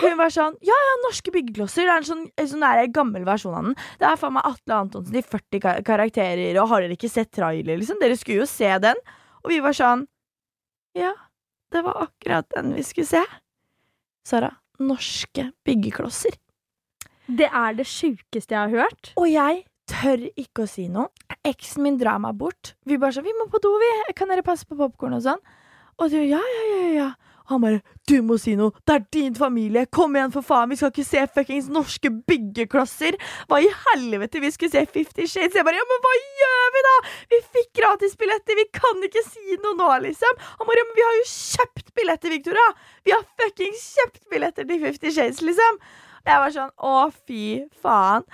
Hun 0.00 0.16
var 0.18 0.32
sånn 0.34 0.56
Ja, 0.66 0.74
ja, 0.88 0.94
norske 1.04 1.30
byggeklosser. 1.34 1.84
Det 1.86 1.92
er 1.92 2.00
en 2.00 2.08
sånn, 2.08 2.24
en 2.32 2.48
sånn 2.50 2.64
der 2.64 2.88
gammel 2.90 3.26
versjon 3.28 3.54
av 3.54 3.68
den. 3.68 3.76
Det 4.00 4.08
er 4.08 4.18
faen 4.18 4.34
meg 4.34 4.48
Atle 4.48 4.80
Antonsen 4.80 5.20
i 5.20 5.22
40 5.22 5.62
ka 5.62 5.76
karakterer, 5.86 6.56
og 6.62 6.72
har 6.72 6.82
dere 6.82 6.96
ikke 6.96 7.12
sett 7.12 7.30
trailer, 7.36 7.76
liksom? 7.78 8.00
Dere 8.02 8.16
skulle 8.18 8.40
jo 8.42 8.48
se 8.50 8.72
den. 8.82 8.98
Og 9.44 9.52
vi 9.52 9.60
var 9.62 9.76
sånn 9.76 10.08
Ja, 10.96 11.12
det 11.76 11.84
var 11.86 12.02
akkurat 12.06 12.48
den 12.56 12.74
vi 12.76 12.84
skulle 12.86 13.08
se. 13.08 13.22
Sara, 14.26 14.50
norske 14.82 15.50
byggeklosser. 15.66 16.34
Det 17.26 17.48
er 17.48 17.76
det 17.78 17.86
sjukeste 17.90 18.54
jeg 18.54 18.60
har 18.60 18.86
hørt. 18.86 19.12
Og 19.18 19.28
jeg 19.30 19.64
tør 19.90 20.26
ikke 20.38 20.64
å 20.64 20.70
si 20.70 20.86
noe. 20.90 21.10
Eksen 21.46 21.84
min 21.86 21.98
drar 21.98 22.18
meg 22.22 22.38
bort. 22.38 22.74
Vi 22.86 22.98
bare 22.98 23.14
sånn 23.14 23.26
'Vi 23.26 23.38
må 23.38 23.46
på 23.50 23.62
do, 23.62 23.72
vi. 23.78 24.14
Kan 24.14 24.28
dere 24.28 24.42
passe 24.42 24.66
på 24.66 24.78
popkorn?' 24.78 25.14
og 25.14 25.22
sånn. 25.22 25.42
Og 25.98 26.10
du, 26.10 26.18
ja, 26.18 26.40
ja, 26.42 26.64
ja, 26.70 26.88
ja. 26.94 27.10
Han 27.48 27.60
bare 27.62 27.82
'Du 28.06 28.22
må 28.22 28.38
si 28.38 28.54
noe. 28.56 28.72
Det 28.86 28.94
er 28.94 29.04
din 29.12 29.34
familie. 29.34 29.86
Kom 29.86 30.14
igjen, 30.16 30.32
for 30.32 30.42
faen. 30.42 30.70
Vi 30.70 30.76
skal 30.76 30.90
ikke 30.90 31.04
se 31.06 31.26
fuckings 31.34 31.68
norske 31.68 32.10
byggeklosser.' 32.10 33.18
Hva 33.48 33.60
i 33.62 33.70
helvete? 33.86 34.40
Vi 34.40 34.50
skulle 34.50 34.70
se 34.70 34.86
Fifty 34.86 35.26
Shades. 35.26 35.54
Jeg 35.54 35.64
bare 35.64 35.78
'Ja, 35.78 35.86
men 35.86 36.02
hva 36.04 36.14
gjør 36.40 36.66
vi, 36.74 36.84
da?' 36.88 37.08
Vi 37.30 37.40
fikk 37.54 37.70
gratisbilletter. 37.80 38.54
Vi 38.56 38.66
kan 38.72 39.02
ikke 39.02 39.24
si 39.26 39.58
noe 39.62 39.74
nå, 39.78 39.90
liksom. 40.02 40.34
Han 40.58 40.66
bare 40.66 40.78
'Ja, 40.78 40.86
men 40.90 40.96
vi 40.96 41.06
har 41.08 41.16
jo 41.18 41.26
kjøpt 41.26 41.94
billetter, 41.94 42.30
Victoria. 42.30 42.68
Vi 43.04 43.12
har 43.12 43.22
fuckings 43.38 43.96
kjøpt 43.96 44.28
billetter 44.30 44.66
til 44.66 44.80
Fifty 44.80 45.10
Shades', 45.10 45.42
liksom. 45.42 45.78
Jeg 46.26 46.38
var 46.42 46.50
sånn 46.50 46.72
'Å, 46.78 47.12
fy 47.26 47.68
faen'. 47.82 48.24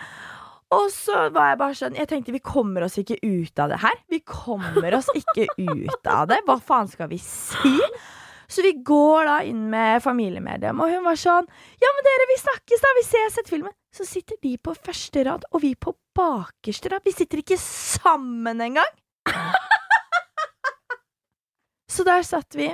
Og 0.73 0.89
så 0.89 1.29
var 1.33 1.51
jeg 1.51 1.59
bare 1.59 1.77
sånn 1.77 1.97
Jeg 1.99 2.09
tenkte 2.09 2.33
vi 2.33 2.41
kommer 2.41 2.87
oss 2.87 2.97
ikke 2.97 3.19
ut 3.21 3.59
av 3.59 3.69
det 3.69 3.81
her. 3.83 3.93
Vi 4.09 4.21
kommer 4.21 4.95
oss 4.97 5.11
ikke 5.15 5.47
ut 5.59 6.07
av 6.07 6.29
det. 6.29 6.41
Hva 6.47 6.57
faen 6.61 6.89
skal 6.89 7.09
vi 7.09 7.19
si? 7.19 7.79
Så 8.53 8.65
vi 8.65 8.75
går 8.85 9.25
da 9.29 9.39
inn 9.49 9.65
med 9.73 10.03
familiemedlem, 10.05 10.81
og 10.85 10.91
hun 10.93 11.07
var 11.07 11.17
sånn 11.17 11.47
Ja, 11.81 11.89
men 11.97 12.05
dere, 12.09 12.29
vi 12.29 12.39
snakkes, 12.43 12.83
da. 12.85 12.91
Vi 12.99 13.05
ses 13.09 13.39
etter 13.41 13.55
filmen. 13.55 13.73
Så 13.93 14.05
sitter 14.09 14.37
de 14.45 14.57
på 14.61 14.75
første 14.77 15.25
rad, 15.29 15.47
og 15.53 15.65
vi 15.65 15.73
på 15.77 15.95
bakerste 16.17 16.93
rad. 16.93 17.05
Vi 17.05 17.15
sitter 17.17 17.41
ikke 17.41 17.59
sammen 17.61 18.61
engang. 18.65 18.93
Så 21.93 22.05
der 22.09 22.25
satt 22.25 22.57
vi 22.57 22.71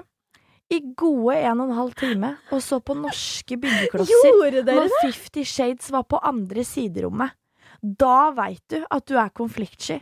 i 0.71 0.79
gode 1.01 1.35
en 1.41 1.63
og 1.63 1.71
en 1.71 1.79
halv 1.79 1.95
time 1.97 2.35
og 2.53 2.61
så 2.63 2.77
på 2.85 2.95
norske 2.95 3.57
byggeklosser. 3.57 4.61
Når? 4.69 4.91
Fifty 5.01 5.43
Shades 5.49 5.89
var 5.91 6.05
på 6.07 6.21
andre 6.23 6.63
siderommet. 6.67 7.35
Da 7.83 8.31
veit 8.37 8.63
du 8.71 8.83
at 8.85 9.07
du 9.09 9.17
er 9.19 9.33
konfliktsky. 9.35 9.99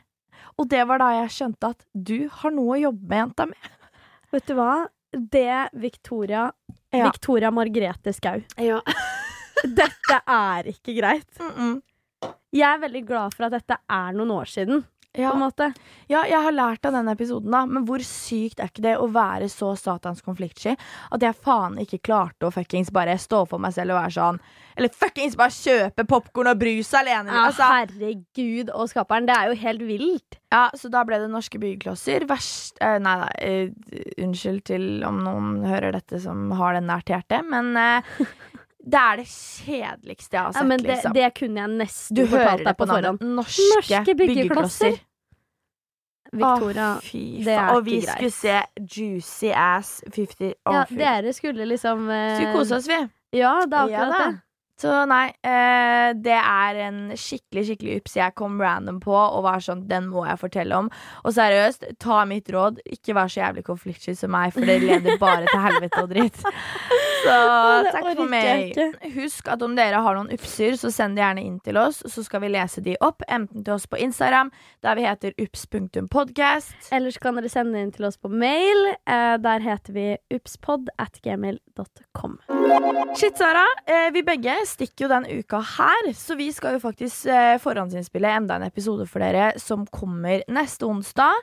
Og 0.56 0.68
det 0.72 0.82
var 0.88 1.00
da 1.00 1.12
jeg 1.20 1.32
skjønte 1.36 1.70
at 1.74 1.84
du 1.92 2.28
har 2.32 2.54
noe 2.54 2.76
å 2.76 2.82
jobbe 2.88 3.08
med, 3.08 3.22
jenta 3.22 3.46
mi. 3.50 3.72
Vet 4.34 4.48
du 4.50 4.54
hva? 4.58 4.70
Det 5.16 5.68
Victoria 5.72 6.52
Ja. 6.90 7.10
Victoria 7.10 7.50
Margrethe 7.50 8.12
Skau. 8.12 8.42
Dette 9.80 10.18
er 10.26 10.68
ikke 10.70 10.94
greit. 10.96 11.38
Mm 11.40 11.52
-mm. 11.56 11.82
Jeg 12.52 12.74
er 12.74 12.78
veldig 12.80 13.06
glad 13.06 13.34
for 13.34 13.44
at 13.44 13.52
dette 13.52 13.76
er 13.88 14.12
noen 14.12 14.30
år 14.30 14.44
siden. 14.44 14.84
Ja. 15.16 15.30
På 15.32 15.38
en 15.38 15.44
måte. 15.46 15.70
Ja, 16.12 16.22
jeg 16.28 16.38
har 16.44 16.52
lært 16.54 16.86
av 16.86 16.92
den 16.92 17.08
episoden, 17.08 17.50
da. 17.54 17.62
Men 17.66 17.86
hvor 17.88 18.02
sykt 18.04 18.60
er 18.60 18.68
ikke 18.70 18.84
det 18.84 18.94
å 19.00 19.08
være 19.12 19.48
så 19.52 19.72
satans 19.80 20.22
konfliktsky 20.24 20.74
at 20.76 21.24
jeg 21.24 21.38
faen 21.42 21.78
ikke 21.82 22.02
klarte 22.04 22.48
å 22.48 22.52
fuckings 22.54 22.92
bare 22.94 23.16
stå 23.20 23.44
for 23.48 23.62
meg 23.62 23.74
selv 23.76 23.94
og 23.94 24.02
være 24.02 24.14
sånn 24.16 24.40
Eller 24.76 24.92
fuckings 24.92 25.38
bare 25.40 25.54
kjøpe 25.56 26.04
popkorn 26.04 26.50
og 26.52 26.58
brus 26.60 26.92
alene. 26.94 27.32
Ja, 27.32 27.46
altså, 27.48 27.68
herregud 27.72 28.72
og 28.74 28.90
skaperen. 28.92 29.28
Det 29.28 29.36
er 29.36 29.48
jo 29.48 29.60
helt 29.62 29.86
vilt. 29.88 30.38
ja, 30.52 30.66
så 30.76 30.90
da 30.92 31.02
ble 31.08 31.18
det 31.22 31.30
norske 31.32 31.58
byggeklosser. 31.62 32.28
Verst 32.28 32.76
uh, 32.84 32.98
Nei 33.00 33.16
da, 33.22 33.30
uh, 33.40 34.04
unnskyld 34.26 34.66
til 34.68 34.84
om 35.06 35.22
noen 35.24 35.64
hører 35.64 35.96
dette 35.96 36.20
som 36.20 36.50
har 36.60 36.76
det 36.76 36.84
nært 36.84 37.08
hjertet, 37.12 37.48
men 37.48 37.72
uh, 37.72 38.20
det 38.86 39.00
er 39.00 39.18
det 39.18 39.26
kjedeligste 39.26 40.36
jeg 40.36 40.42
har 40.44 40.52
sett, 40.52 40.60
Ja, 40.60 40.68
men 40.68 40.82
det, 40.82 40.90
liksom. 40.92 41.14
det 41.16 41.30
kunne 41.34 41.62
jeg 41.64 41.74
nesten 41.80 42.18
du 42.18 42.22
fortalt 42.30 42.62
deg 42.62 42.76
på 42.76 42.84
på 42.84 42.90
forhånd. 42.92 43.24
Norske, 43.34 43.70
Norske 43.74 44.14
byggeklosser. 44.20 44.98
Victoria. 46.32 46.88
oh, 46.96 47.04
fy 47.04 47.22
det 47.44 47.52
er 47.54 47.60
faen. 47.60 47.76
Og 47.76 47.84
vi 47.86 48.00
ikke 48.00 48.16
skulle 48.16 48.34
se 48.38 48.56
Juicy 48.96 49.52
Ass 49.52 50.00
50 50.08 50.50
oh, 50.66 50.74
Ja, 50.74 50.82
fy. 50.88 50.98
dere 51.00 51.36
skulle 51.36 51.68
liksom 51.68 52.10
eh, 52.10 52.34
Skulle 52.36 52.56
kose 52.56 52.80
oss, 52.80 52.90
vi. 52.90 52.98
Ja, 53.36 53.60
det 53.66 53.76
er 53.76 53.86
akkurat 53.86 54.18
ja, 54.18 54.26
det. 54.26 54.42
Så 54.76 54.92
nei, 55.08 55.30
eh, 55.40 56.10
det 56.20 56.36
er 56.36 56.78
en 56.84 56.98
skikkelig 57.16 57.62
skikkelig 57.64 57.94
ups 58.02 58.16
jeg 58.18 58.34
kom 58.36 58.58
random 58.60 58.98
på 59.00 59.14
og 59.16 59.46
var 59.46 59.62
sånn, 59.64 59.86
den 59.88 60.10
må 60.12 60.26
jeg 60.28 60.36
fortelle 60.42 60.76
om. 60.82 60.90
Og 61.24 61.32
seriøst, 61.32 61.86
ta 62.02 62.20
mitt 62.28 62.50
råd, 62.52 62.82
ikke 62.84 63.16
vær 63.16 63.32
så 63.32 63.40
jævlig 63.40 63.64
konfliktsky 63.64 64.12
som 64.18 64.34
meg, 64.36 64.52
for 64.52 64.68
det 64.68 64.82
leder 64.84 65.16
bare 65.22 65.48
til 65.48 65.64
helvete 65.64 66.04
og 66.04 66.12
dritt. 66.12 66.44
Så 67.26 67.92
takk 67.92 68.08
for 68.16 68.30
meg. 68.30 68.76
Husk 69.16 69.48
at 69.52 69.62
om 69.64 69.74
dere 69.78 70.00
har 70.04 70.16
noen 70.18 70.30
upser, 70.34 70.76
så 70.80 70.90
send 70.94 71.18
det 71.18 71.24
gjerne 71.24 71.44
inn 71.46 71.58
til 71.64 71.78
oss, 71.80 72.02
så 72.06 72.24
skal 72.26 72.42
vi 72.44 72.52
lese 72.54 72.82
de 72.84 72.96
opp. 73.04 73.24
Enten 73.32 73.64
til 73.66 73.74
oss 73.74 73.86
på 73.90 73.98
Instagram, 74.02 74.52
der 74.86 74.98
vi 74.98 75.06
heter 75.06 75.36
ups.podcast. 75.42 76.90
Ellers 76.94 77.18
kan 77.22 77.38
dere 77.38 77.50
sende 77.52 77.82
inn 77.82 77.92
til 77.94 78.06
oss 78.08 78.18
på 78.20 78.30
mail. 78.32 78.92
Eh, 79.06 79.36
der 79.42 79.64
heter 79.64 79.96
vi 79.96 80.06
upspod 80.36 80.90
at 81.02 81.20
gmail.com. 81.24 82.38
Shit, 83.16 83.38
Sara. 83.38 83.64
Eh, 83.86 84.08
vi 84.14 84.22
begge 84.26 84.56
stikker 84.68 85.06
jo 85.06 85.12
den 85.12 85.28
uka 85.40 85.60
her, 85.76 86.10
så 86.16 86.36
vi 86.38 86.50
skal 86.54 86.76
jo 86.76 86.82
faktisk 86.84 87.26
eh, 87.32 87.56
forhåndsinnspille 87.62 88.30
enda 88.38 88.58
en 88.60 88.68
episode 88.68 89.06
for 89.10 89.24
dere 89.24 89.52
som 89.62 89.86
kommer 89.92 90.44
neste 90.52 90.86
onsdag. 90.88 91.34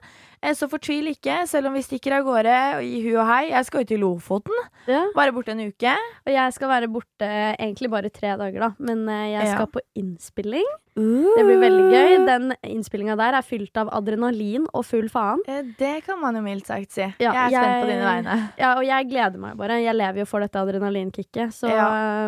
Eh, 0.43 0.51
så 0.60 0.67
fortvil 0.67 1.08
ikke, 1.13 1.38
selv 1.47 1.69
om 1.69 1.73
vi 1.77 1.82
stikker 1.86 2.17
av 2.17 2.25
gårde 2.27 2.56
i 2.84 2.97
hu 3.06 3.13
og 3.15 3.25
hei. 3.29 3.45
Jeg 3.53 3.65
skal 3.69 3.84
jo 3.86 3.89
til 3.93 4.01
Lofoten. 4.03 4.58
Ja. 4.91 5.06
Være 5.15 5.32
borte 5.32 5.53
en 5.56 5.62
uke. 5.69 5.93
Og 6.27 6.32
jeg 6.34 6.53
skal 6.58 6.67
være 6.73 6.89
borte 6.91 7.29
egentlig 7.56 7.89
bare 7.93 8.10
tre 8.12 8.34
dager, 8.41 8.60
da. 8.60 8.69
Men 8.84 9.06
jeg 9.08 9.32
jeg 9.38 9.47
Ja. 9.47 9.53
skal 9.56 9.67
på 9.71 9.79
innspilling. 9.95 10.67
Det 10.95 11.43
blir 11.47 11.58
veldig 11.63 11.86
gøy. 11.93 12.25
Den 12.27 12.51
innspillinga 12.69 13.15
der 13.17 13.34
er 13.39 13.41
fylt 13.41 13.75
av 13.77 13.88
adrenalin 13.89 14.67
og 14.73 14.84
full 14.86 15.08
faen. 15.10 15.39
Eh, 15.47 15.63
det 15.79 16.03
kan 16.06 16.19
man 16.21 16.36
jo 16.36 16.41
mildt 16.41 16.67
sagt 16.67 16.91
si. 16.91 17.08
Ja, 17.19 17.32
jeg 17.32 17.53
er 17.53 17.63
spent 17.63 17.86
på 17.86 17.88
dine 17.89 18.06
vegne. 18.12 18.36
Ja, 18.60 18.75
og 18.77 18.84
jeg 18.86 19.10
gleder 19.10 19.39
meg 19.39 19.56
bare. 19.58 19.79
Jeg 19.82 19.95
lever 19.95 20.19
jo 20.19 20.25
for 20.25 20.39
dette 20.43 20.60
adrenalinkicket, 20.60 21.49
så 21.56 21.71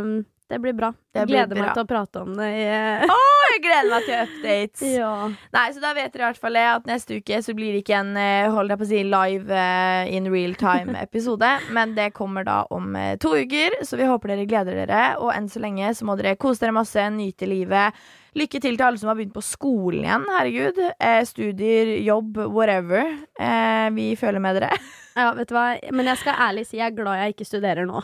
um, 0.01 0.25
det 0.49 0.61
blir 0.61 0.73
bra. 0.77 0.91
Det 1.13 1.21
Jeg 1.25 1.27
gleder 1.27 1.55
bra. 1.55 1.65
meg 1.65 1.73
til 1.73 1.83
å 1.83 1.87
prate 1.87 2.21
om 2.21 2.33
det. 2.37 2.49
i- 2.53 3.05
Å, 3.05 3.19
jeg 3.55 3.63
gleder 3.67 3.91
meg 3.91 4.07
til 4.07 4.21
updates. 4.25 4.83
ja. 4.99 5.13
Nei, 5.55 5.65
så 5.75 5.83
da 5.83 5.93
vet 5.97 6.13
dere 6.13 6.23
i 6.23 6.27
hvert 6.29 6.41
fall 6.41 6.59
at 6.61 6.89
neste 6.89 7.19
uke 7.21 7.41
så 7.45 7.55
blir 7.57 7.75
det 7.75 7.83
ikke 7.83 8.01
en 8.01 8.13
eh, 8.19 8.49
hold 8.51 8.71
deg 8.71 8.81
på 8.81 8.87
å 8.87 8.91
si 8.91 9.01
live 9.07 9.49
uh, 9.55 10.03
in 10.11 10.29
real 10.33 10.55
time-episode, 10.59 11.51
men 11.75 11.95
det 11.97 12.11
kommer 12.17 12.47
da 12.47 12.61
om 12.73 12.93
uh, 12.97 13.15
to 13.21 13.35
uker, 13.39 13.79
så 13.85 13.99
vi 13.99 14.09
håper 14.09 14.33
dere 14.33 14.49
gleder 14.49 14.83
dere. 14.83 15.07
Og 15.23 15.31
enn 15.35 15.49
så 15.51 15.63
lenge 15.63 15.93
så 15.95 16.07
må 16.07 16.17
dere 16.19 16.37
kose 16.39 16.65
dere 16.65 16.75
masse, 16.75 17.09
nyte 17.15 17.49
livet. 17.49 17.95
Lykke 18.35 18.59
til 18.59 18.75
til 18.75 18.83
alle 18.83 18.99
som 18.99 19.07
har 19.07 19.15
begynt 19.15 19.35
på 19.35 19.43
skolen 19.45 20.03
igjen. 20.03 20.25
Herregud. 20.27 20.81
Eh, 20.99 21.21
studier, 21.27 21.93
jobb, 22.03 22.41
whatever. 22.51 23.07
Eh, 23.39 23.87
vi 23.95 24.09
føler 24.19 24.43
med 24.43 24.59
dere. 24.59 24.73
ja, 25.15 25.29
vet 25.37 25.51
du 25.51 25.55
hva. 25.55 25.67
Men 25.95 26.11
jeg 26.11 26.19
skal 26.23 26.41
ærlig 26.49 26.65
si 26.67 26.81
jeg 26.81 26.91
er 26.91 26.97
glad 26.97 27.21
jeg 27.21 27.35
ikke 27.35 27.47
studerer 27.47 27.87
nå. 27.87 28.03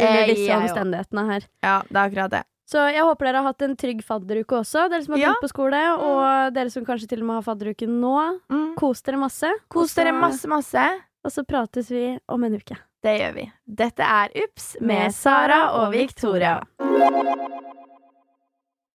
Under 0.00 0.24
disse 0.26 0.48
jeg 0.48 0.64
omstendighetene 0.64 1.26
her. 1.28 1.46
Ja, 1.62 1.76
det 1.86 1.96
er 1.96 2.02
akkurat 2.02 2.34
det. 2.34 2.42
Så 2.70 2.82
jeg 2.94 3.02
håper 3.02 3.26
dere 3.26 3.40
har 3.42 3.48
hatt 3.50 3.62
en 3.66 3.72
trygg 3.78 4.02
fadderuke 4.06 4.60
også, 4.60 4.84
dere 4.92 5.02
som 5.02 5.16
har 5.16 5.20
Ja. 5.24 5.32
på 5.42 5.48
skole. 5.50 5.80
Og 5.98 6.54
dere 6.54 6.70
som 6.70 6.84
kanskje 6.86 7.08
til 7.10 7.22
og 7.24 7.26
med 7.26 7.40
har 7.40 7.46
fadderuke 7.48 7.88
nå. 7.90 8.38
Mm. 8.48 8.74
Kos 8.78 9.02
dere 9.02 9.18
masse. 9.18 9.50
Kos 9.68 9.94
dere 9.94 10.12
masse, 10.14 10.46
masse. 10.46 10.84
Og 11.24 11.30
så 11.34 11.42
prates 11.44 11.90
vi 11.90 12.18
om 12.28 12.44
en 12.44 12.54
uke. 12.54 12.78
Det 13.02 13.18
gjør 13.18 13.34
vi. 13.34 13.52
Dette 13.66 14.00
er 14.06 14.28
Ups 14.44 14.76
med 14.80 15.10
Sara 15.12 15.72
og 15.82 15.90
Victoria. 15.92 16.60